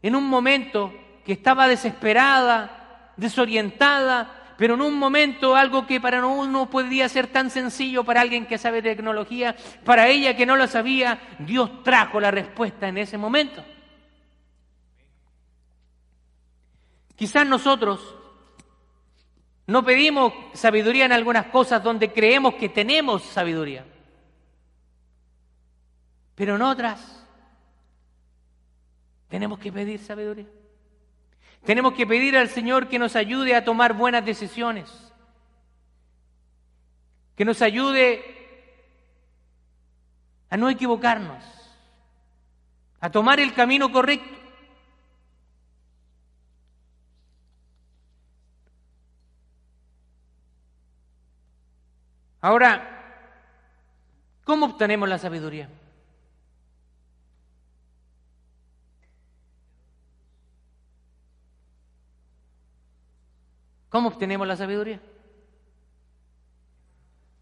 [0.00, 0.92] en un momento
[1.24, 2.81] que estaba desesperada,
[3.16, 8.46] desorientada, pero en un momento algo que para uno podría ser tan sencillo para alguien
[8.46, 13.18] que sabe tecnología, para ella que no lo sabía, Dios trajo la respuesta en ese
[13.18, 13.64] momento.
[17.16, 18.16] Quizás nosotros
[19.66, 23.84] no pedimos sabiduría en algunas cosas donde creemos que tenemos sabiduría,
[26.34, 27.26] pero en otras
[29.28, 30.46] tenemos que pedir sabiduría.
[31.64, 34.90] Tenemos que pedir al Señor que nos ayude a tomar buenas decisiones,
[37.36, 38.24] que nos ayude
[40.50, 41.44] a no equivocarnos,
[43.00, 44.38] a tomar el camino correcto.
[52.40, 52.88] Ahora,
[54.42, 55.68] ¿cómo obtenemos la sabiduría?
[63.92, 64.98] ¿Cómo obtenemos la sabiduría?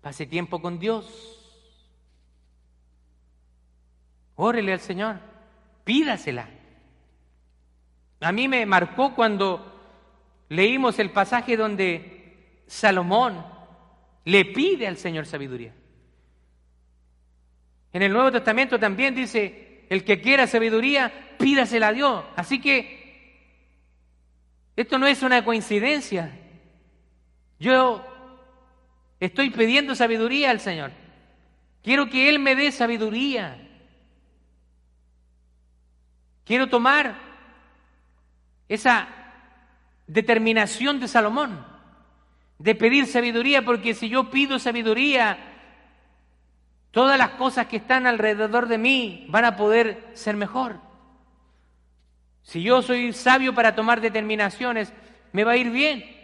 [0.01, 1.07] Pase tiempo con Dios.
[4.34, 5.20] Órele al Señor.
[5.84, 6.48] Pídasela.
[8.20, 9.64] A mí me marcó cuando
[10.48, 13.46] leímos el pasaje donde Salomón
[14.24, 15.72] le pide al Señor sabiduría.
[17.92, 22.24] En el Nuevo Testamento también dice, el que quiera sabiduría, pídasela a Dios.
[22.34, 22.98] Así que
[24.74, 26.39] esto no es una coincidencia.
[27.61, 28.02] Yo
[29.20, 30.90] estoy pidiendo sabiduría al Señor.
[31.82, 33.58] Quiero que Él me dé sabiduría.
[36.44, 37.14] Quiero tomar
[38.66, 39.08] esa
[40.06, 41.64] determinación de Salomón,
[42.58, 45.38] de pedir sabiduría, porque si yo pido sabiduría,
[46.90, 50.80] todas las cosas que están alrededor de mí van a poder ser mejor.
[52.42, 54.92] Si yo soy sabio para tomar determinaciones,
[55.32, 56.19] me va a ir bien.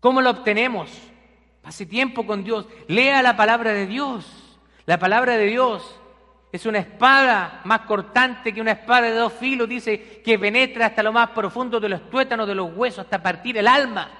[0.00, 0.90] ¿Cómo lo obtenemos?
[1.62, 2.66] Pase tiempo con Dios.
[2.86, 4.58] Lea la palabra de Dios.
[4.86, 5.98] La palabra de Dios
[6.50, 9.68] es una espada más cortante que una espada de dos filos.
[9.68, 13.58] Dice que penetra hasta lo más profundo de los tuétanos, de los huesos, hasta partir
[13.58, 14.10] el alma.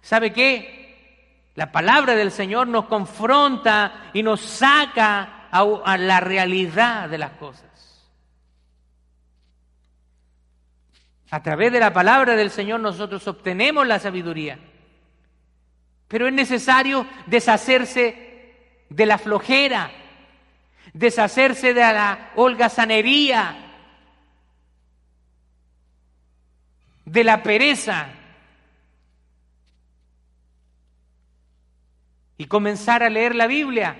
[0.00, 1.50] ¿Sabe qué?
[1.54, 7.30] La palabra del Señor nos confronta y nos saca a, a la realidad de las
[7.32, 7.64] cosas.
[11.30, 14.58] A través de la palabra del Señor nosotros obtenemos la sabiduría.
[16.08, 18.56] Pero es necesario deshacerse
[18.88, 19.90] de la flojera,
[20.92, 23.64] deshacerse de la holgazanería,
[27.04, 28.08] de la pereza
[32.36, 33.96] y comenzar a leer la Biblia.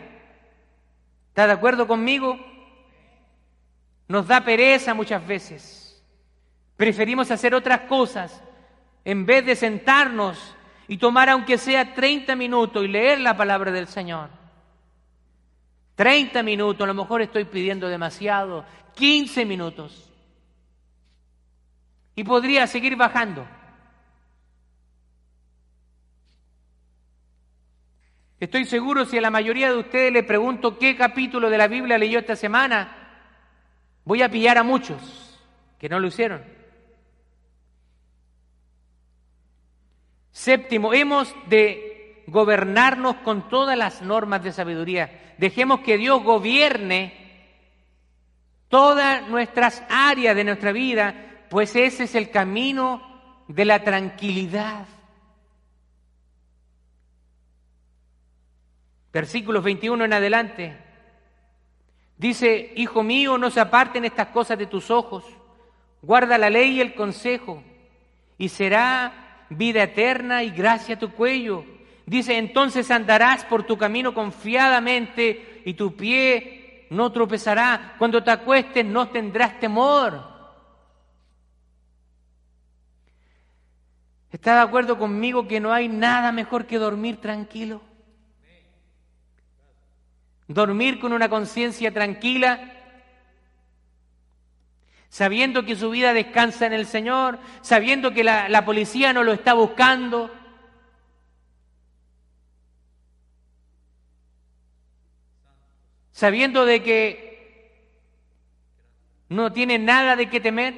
[1.28, 2.38] ¿Está de acuerdo conmigo?
[4.09, 6.02] Nos da pereza muchas veces.
[6.76, 8.42] Preferimos hacer otras cosas
[9.05, 10.53] en vez de sentarnos
[10.89, 14.30] y tomar aunque sea 30 minutos y leer la palabra del Señor.
[15.95, 18.64] 30 minutos, a lo mejor estoy pidiendo demasiado,
[18.95, 20.11] 15 minutos.
[22.16, 23.47] Y podría seguir bajando.
[28.41, 31.97] Estoy seguro si a la mayoría de ustedes le pregunto qué capítulo de la Biblia
[31.97, 32.95] leyó esta semana,
[34.05, 35.41] voy a pillar a muchos
[35.78, 36.53] que no lo hicieron.
[40.35, 45.35] Séptimo, hemos de gobernarnos con todas las normas de sabiduría.
[45.39, 47.14] Dejemos que Dios gobierne
[48.68, 53.01] todas nuestras áreas de nuestra vida, pues ese es el camino
[53.47, 54.89] de la tranquilidad.
[59.12, 60.76] Versículos 21 en adelante.
[62.18, 65.24] Dice, Hijo mío, no se aparten estas cosas de tus ojos,
[66.03, 67.62] guarda la ley y el consejo,
[68.37, 69.20] y será
[69.57, 71.64] vida eterna y gracia a tu cuello.
[72.07, 77.94] Dice, entonces andarás por tu camino confiadamente y tu pie no tropezará.
[77.98, 80.34] Cuando te acuestes no tendrás temor.
[84.30, 87.80] ¿Está de acuerdo conmigo que no hay nada mejor que dormir tranquilo?
[90.48, 92.74] Dormir con una conciencia tranquila,
[95.14, 99.54] sabiendo que su vida descansa en el Señor, sabiendo que la, policía no lo está
[99.54, 100.28] buscando,
[106.10, 107.94] sabiendo de que
[109.28, 110.74] no tiene nada de qué temer.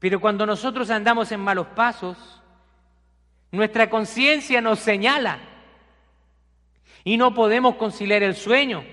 [0.00, 2.42] Pero cuando nosotros andamos en malos pasos,
[3.52, 5.38] nuestra conciencia nos señala
[7.04, 8.84] y no podemos conciliar el sueño.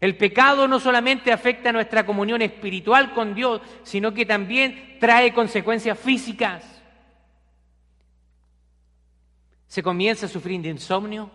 [0.00, 5.98] El pecado no solamente afecta nuestra comunión espiritual con Dios, sino que también trae consecuencias
[5.98, 6.76] físicas
[9.76, 11.30] se comienza a sufrir de insomnio,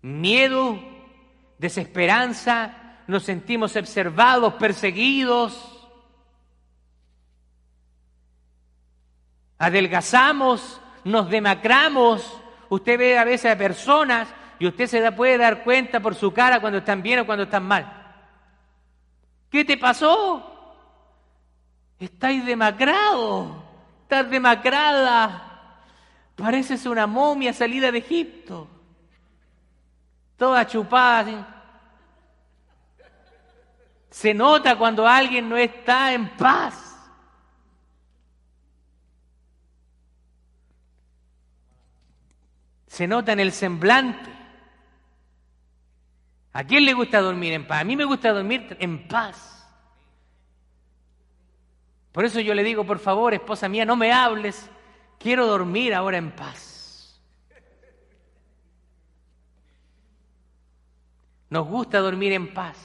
[0.00, 0.78] miedo,
[1.58, 5.90] desesperanza, nos sentimos observados, perseguidos,
[9.58, 12.40] adelgazamos, nos demacramos.
[12.70, 14.28] Usted ve a veces a personas
[14.62, 17.64] y usted se puede dar cuenta por su cara cuando están bien o cuando están
[17.64, 17.84] mal.
[19.50, 20.78] ¿Qué te pasó?
[21.98, 23.60] Estáis demacrado,
[24.02, 25.80] estás demacrada.
[26.36, 28.68] Pareces una momia salida de Egipto,
[30.36, 31.64] toda chupada.
[34.10, 36.96] Se nota cuando alguien no está en paz.
[42.86, 44.31] Se nota en el semblante.
[46.52, 47.80] ¿A quién le gusta dormir en paz?
[47.80, 49.66] A mí me gusta dormir en paz.
[52.12, 54.68] Por eso yo le digo, por favor, esposa mía, no me hables
[55.22, 57.22] Quiero dormir ahora en paz.
[61.48, 62.76] Nos gusta dormir en paz.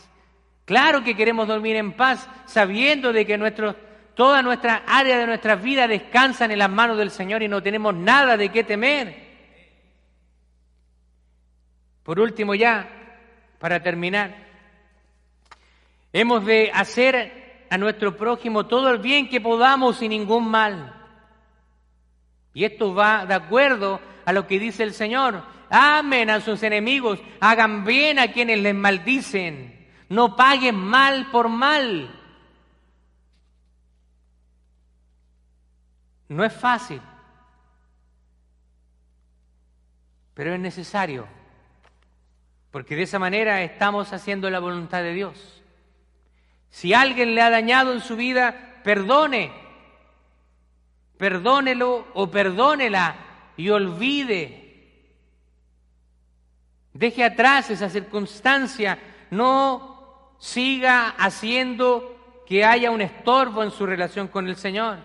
[0.65, 3.76] Claro que queremos dormir en paz, sabiendo de que nuestro,
[4.13, 7.95] toda nuestra área de nuestra vida descansan en las manos del Señor y no tenemos
[7.95, 9.28] nada de qué temer.
[12.03, 12.88] Por último ya,
[13.59, 14.35] para terminar,
[16.13, 20.93] hemos de hacer a nuestro prójimo todo el bien que podamos sin ningún mal.
[22.53, 25.43] Y esto va de acuerdo a lo que dice el Señor.
[25.69, 32.13] Amen a sus enemigos, hagan bien a quienes les maldicen, no paguen mal por mal.
[36.29, 37.01] No es fácil,
[40.33, 41.27] pero es necesario,
[42.78, 45.63] porque de esa manera estamos haciendo la voluntad de Dios.
[46.69, 49.51] Si alguien le ha dañado en su vida, perdone,
[51.17, 53.15] perdónelo o perdónela
[53.57, 54.93] y olvide.
[56.93, 58.99] Deje atrás esa circunstancia,
[59.32, 64.99] no siga haciendo que haya un estorbo en su relación con el Señor.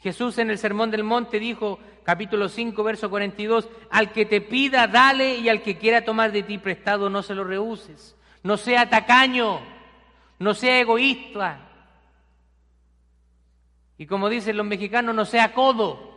[0.00, 4.86] Jesús en el Sermón del Monte dijo, capítulo 5, verso 42, al que te pida,
[4.86, 8.16] dale, y al que quiera tomar de ti prestado, no se lo rehuses.
[8.42, 9.60] No sea tacaño,
[10.38, 11.64] no sea egoísta,
[13.96, 16.12] y como dicen los mexicanos, no sea codo.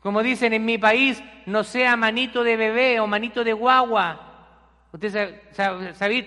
[0.00, 4.28] Como dicen en mi país, no sea manito de bebé o manito de guagua.
[4.92, 5.40] Usted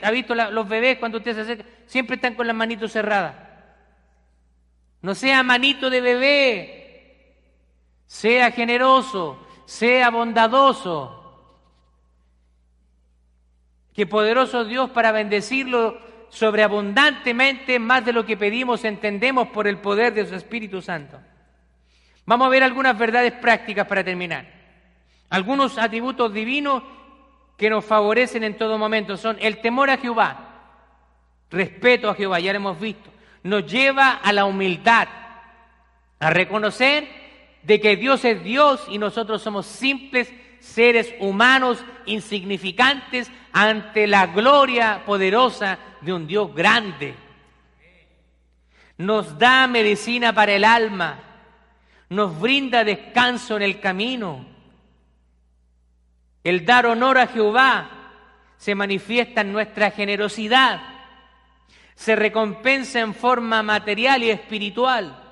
[0.04, 3.36] ha visto los bebés cuando usted se acerca, siempre están con las manitos cerradas.
[5.02, 6.85] No sea manito de bebé,
[8.08, 11.22] sea generoso, sea bondadoso.
[13.94, 15.98] Que poderoso Dios para bendecirlo
[16.30, 21.18] sobreabundantemente más de lo que pedimos, entendemos por el poder de su Espíritu Santo.
[22.26, 24.46] Vamos a ver algunas verdades prácticas para terminar.
[25.30, 26.84] Algunos atributos divinos
[27.58, 30.50] que nos favorecen en todo momento son el temor a Jehová,
[31.50, 33.10] respeto a Jehová, ya lo hemos visto,
[33.44, 35.08] nos lleva a la humildad,
[36.20, 37.25] a reconocer
[37.66, 45.04] de que Dios es Dios y nosotros somos simples seres humanos insignificantes ante la gloria
[45.06, 47.16] poderosa de un Dios grande.
[48.98, 51.20] Nos da medicina para el alma,
[52.10, 54.46] nos brinda descanso en el camino.
[56.44, 57.90] El dar honor a Jehová
[58.58, 60.82] se manifiesta en nuestra generosidad,
[61.96, 65.25] se recompensa en forma material y espiritual.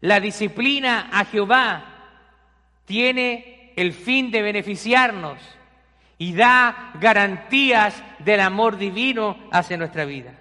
[0.00, 1.84] La disciplina a Jehová
[2.84, 5.38] tiene el fin de beneficiarnos
[6.18, 10.34] y da garantías del amor divino hacia nuestra vida.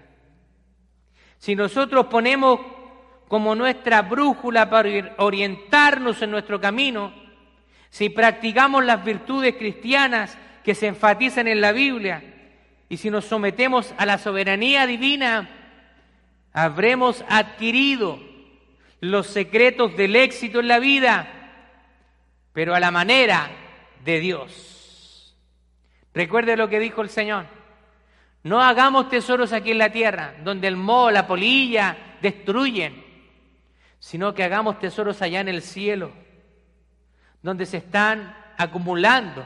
[1.37, 2.59] Si nosotros ponemos
[3.27, 7.13] como nuestra brújula para orientarnos en nuestro camino,
[7.89, 12.23] si practicamos las virtudes cristianas que se enfatizan en la Biblia
[12.89, 15.49] y si nos sometemos a la soberanía divina,
[16.53, 18.19] habremos adquirido
[19.01, 21.27] los secretos del éxito en la vida,
[22.53, 23.49] pero a la manera
[24.03, 25.35] de Dios.
[26.13, 27.45] Recuerde lo que dijo el Señor.
[28.43, 33.03] No hagamos tesoros aquí en la tierra, donde el moho, la polilla destruyen,
[33.99, 36.11] sino que hagamos tesoros allá en el cielo,
[37.41, 39.45] donde se están acumulando,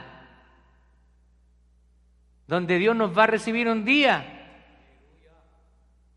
[2.46, 4.33] donde Dios nos va a recibir un día.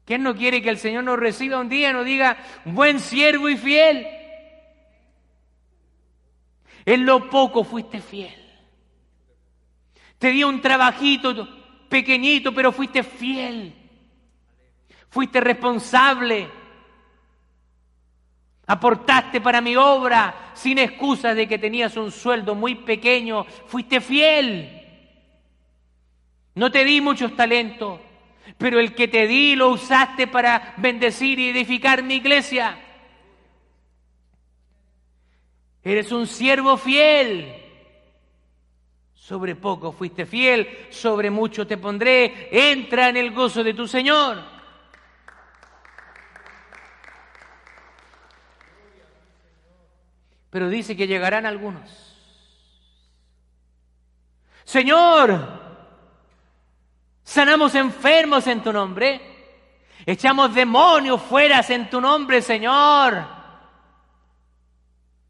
[0.07, 3.49] ¿Quién no quiere que el Señor nos reciba un día y nos diga, buen siervo
[3.49, 4.07] y fiel?
[6.85, 8.33] En lo poco fuiste fiel.
[10.17, 11.45] Te dio un trabajito
[11.89, 13.73] pequeñito, pero fuiste fiel.
[15.09, 16.49] Fuiste responsable.
[18.65, 23.43] Aportaste para mi obra sin excusas de que tenías un sueldo muy pequeño.
[23.43, 24.71] Fuiste fiel.
[26.55, 27.99] No te di muchos talentos,
[28.57, 32.77] pero el que te di lo usaste para bendecir y edificar mi iglesia.
[35.83, 37.63] Eres un siervo fiel.
[39.13, 42.49] Sobre poco fuiste fiel, sobre mucho te pondré.
[42.51, 44.41] Entra en el gozo de tu Señor.
[50.49, 52.07] Pero dice que llegarán algunos.
[54.63, 55.66] Señor,
[57.27, 59.19] sanamos enfermos en tu nombre,
[60.05, 63.21] echamos demonios fuera en tu nombre, Señor.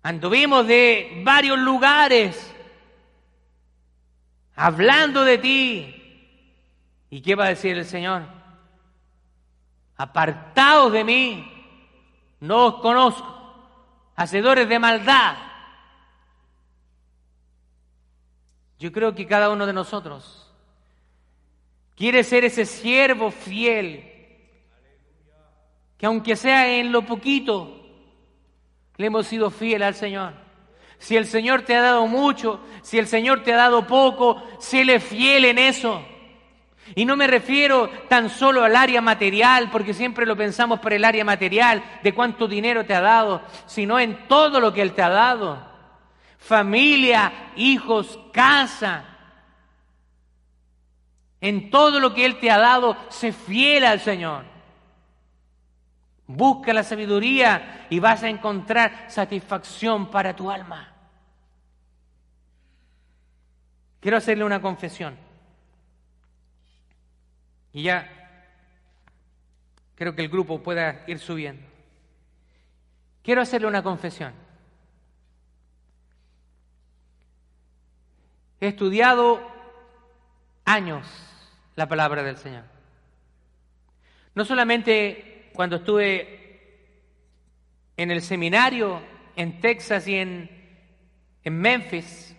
[0.03, 2.53] Anduvimos de varios lugares
[4.55, 5.93] hablando de ti.
[7.09, 8.21] ¿Y qué va a decir el Señor?
[9.97, 11.51] Apartaos de mí,
[12.41, 13.25] no os conozco
[14.15, 15.35] hacedores de maldad.
[18.77, 20.36] Yo creo que cada uno de nosotros
[21.97, 24.03] quiere ser ese siervo fiel,
[25.97, 27.73] que aunque sea en lo poquito,
[28.97, 30.33] le hemos sido fiel al Señor.
[30.99, 34.99] Si el Señor te ha dado mucho, si el Señor te ha dado poco, séle
[34.99, 36.03] fiel en eso.
[36.95, 41.03] Y no me refiero tan solo al área material, porque siempre lo pensamos por el
[41.03, 45.01] área material, de cuánto dinero te ha dado, sino en todo lo que Él te
[45.01, 45.67] ha dado.
[46.37, 49.16] Familia, hijos, casa.
[51.39, 54.45] En todo lo que Él te ha dado, sé fiel al Señor.
[56.25, 60.93] Busca la sabiduría y vas a encontrar satisfacción para tu alma.
[64.01, 65.17] Quiero hacerle una confesión.
[67.71, 68.09] Y ya
[69.95, 71.65] creo que el grupo pueda ir subiendo.
[73.23, 74.33] Quiero hacerle una confesión.
[78.59, 79.39] He estudiado
[80.65, 81.26] años
[81.77, 82.63] la palabra del Señor.
[84.33, 86.81] No solamente cuando estuve
[87.95, 88.99] en el seminario
[89.35, 90.49] en Texas y en,
[91.43, 92.35] en Memphis,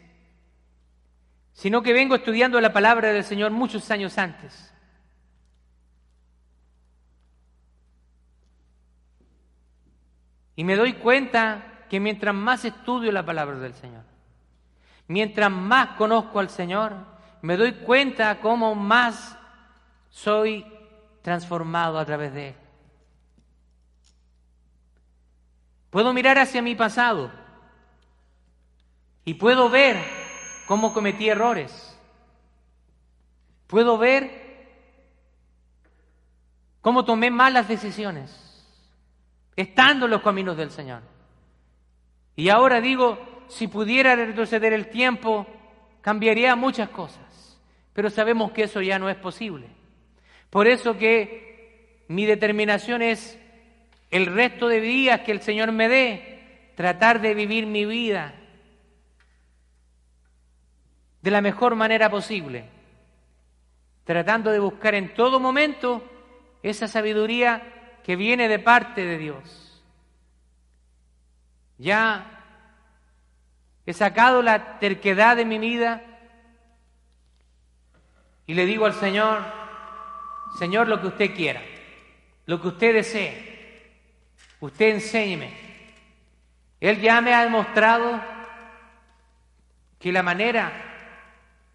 [1.53, 4.75] sino que vengo estudiando la palabra del Señor muchos años antes.
[10.57, 14.03] Y me doy cuenta que mientras más estudio la palabra del Señor,
[15.07, 19.37] mientras más conozco al Señor, me doy cuenta cómo más
[20.11, 20.67] soy
[21.23, 22.55] transformado a través de Él.
[25.91, 27.31] Puedo mirar hacia mi pasado
[29.25, 30.03] y puedo ver
[30.67, 31.99] cómo cometí errores.
[33.67, 34.49] Puedo ver
[36.81, 38.49] cómo tomé malas decisiones
[39.57, 41.03] estando en los caminos del Señor.
[42.37, 43.19] Y ahora digo,
[43.49, 45.47] si pudiera retroceder el tiempo,
[46.01, 47.28] cambiaría muchas cosas,
[47.99, 49.67] pero sabemos que eso ya no es posible.
[50.51, 53.37] Por eso que mi determinación es
[54.13, 58.37] el resto de días que el Señor me dé, tratar de vivir mi vida
[61.23, 62.67] de la mejor manera posible,
[64.05, 66.09] tratando de buscar en todo momento
[66.63, 69.83] esa sabiduría que viene de parte de Dios.
[71.79, 72.45] Ya
[73.87, 76.08] he sacado la terquedad de mi vida
[78.49, 79.45] y le digo al Señor,
[80.59, 81.63] Señor, lo que usted quiera,
[82.47, 83.93] lo que usted desee,
[84.61, 85.53] usted enséñeme.
[86.81, 88.19] Él ya me ha demostrado
[89.99, 90.73] que la manera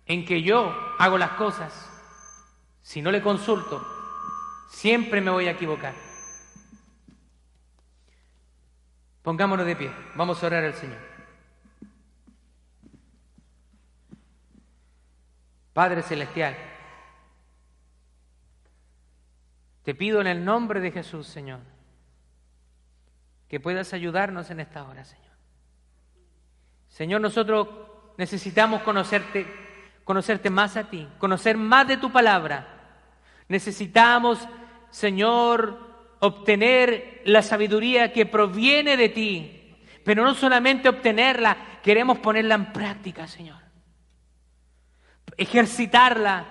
[0.07, 1.91] en que yo hago las cosas,
[2.82, 3.86] si no le consulto,
[4.71, 5.93] siempre me voy a equivocar.
[9.21, 11.12] Pongámonos de pie, vamos a orar al Señor.
[15.74, 16.55] Padre Celestial,
[19.84, 21.59] te pido en el nombre de Jesús, Señor,
[23.47, 25.34] que puedas ayudarnos en esta hora, Señor.
[26.89, 27.67] Señor, nosotros
[28.17, 29.47] necesitamos conocerte,
[30.03, 32.67] conocerte más a ti, conocer más de tu palabra.
[33.47, 34.47] Necesitamos,
[34.91, 35.80] Señor,
[36.19, 43.28] obtener la sabiduría que proviene de ti, pero no solamente obtenerla, queremos ponerla en práctica,
[43.28, 43.62] Señor.
[45.38, 46.45] Ejercitarla.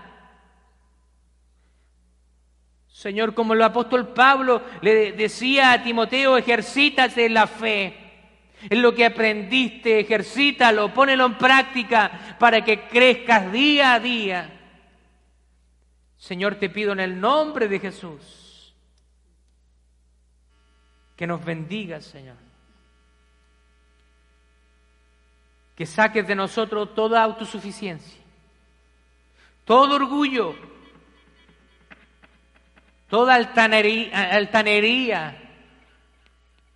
[2.88, 7.98] Señor, como el apóstol Pablo le decía a Timoteo, ejercítate la fe.
[8.70, 14.60] En lo que aprendiste, ejercítalo, ponelo en práctica para que crezcas día a día.
[16.16, 18.42] Señor, te pido en el nombre de Jesús
[21.16, 22.36] que nos bendiga, Señor.
[25.76, 28.21] Que saques de nosotros toda autosuficiencia,
[29.72, 30.54] todo orgullo,
[33.08, 35.38] toda altanería.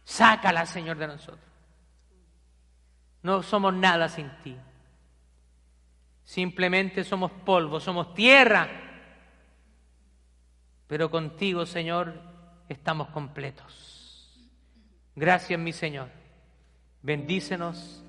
[0.03, 1.45] Sácala, Señor, de nosotros.
[3.23, 4.57] No somos nada sin ti.
[6.25, 8.67] Simplemente somos polvo, somos tierra.
[10.87, 12.15] Pero contigo, Señor,
[12.67, 14.49] estamos completos.
[15.15, 16.09] Gracias, mi Señor.
[17.03, 18.03] Bendícenos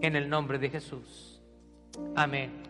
[0.00, 1.40] en el nombre de Jesús.
[2.14, 2.67] Amén.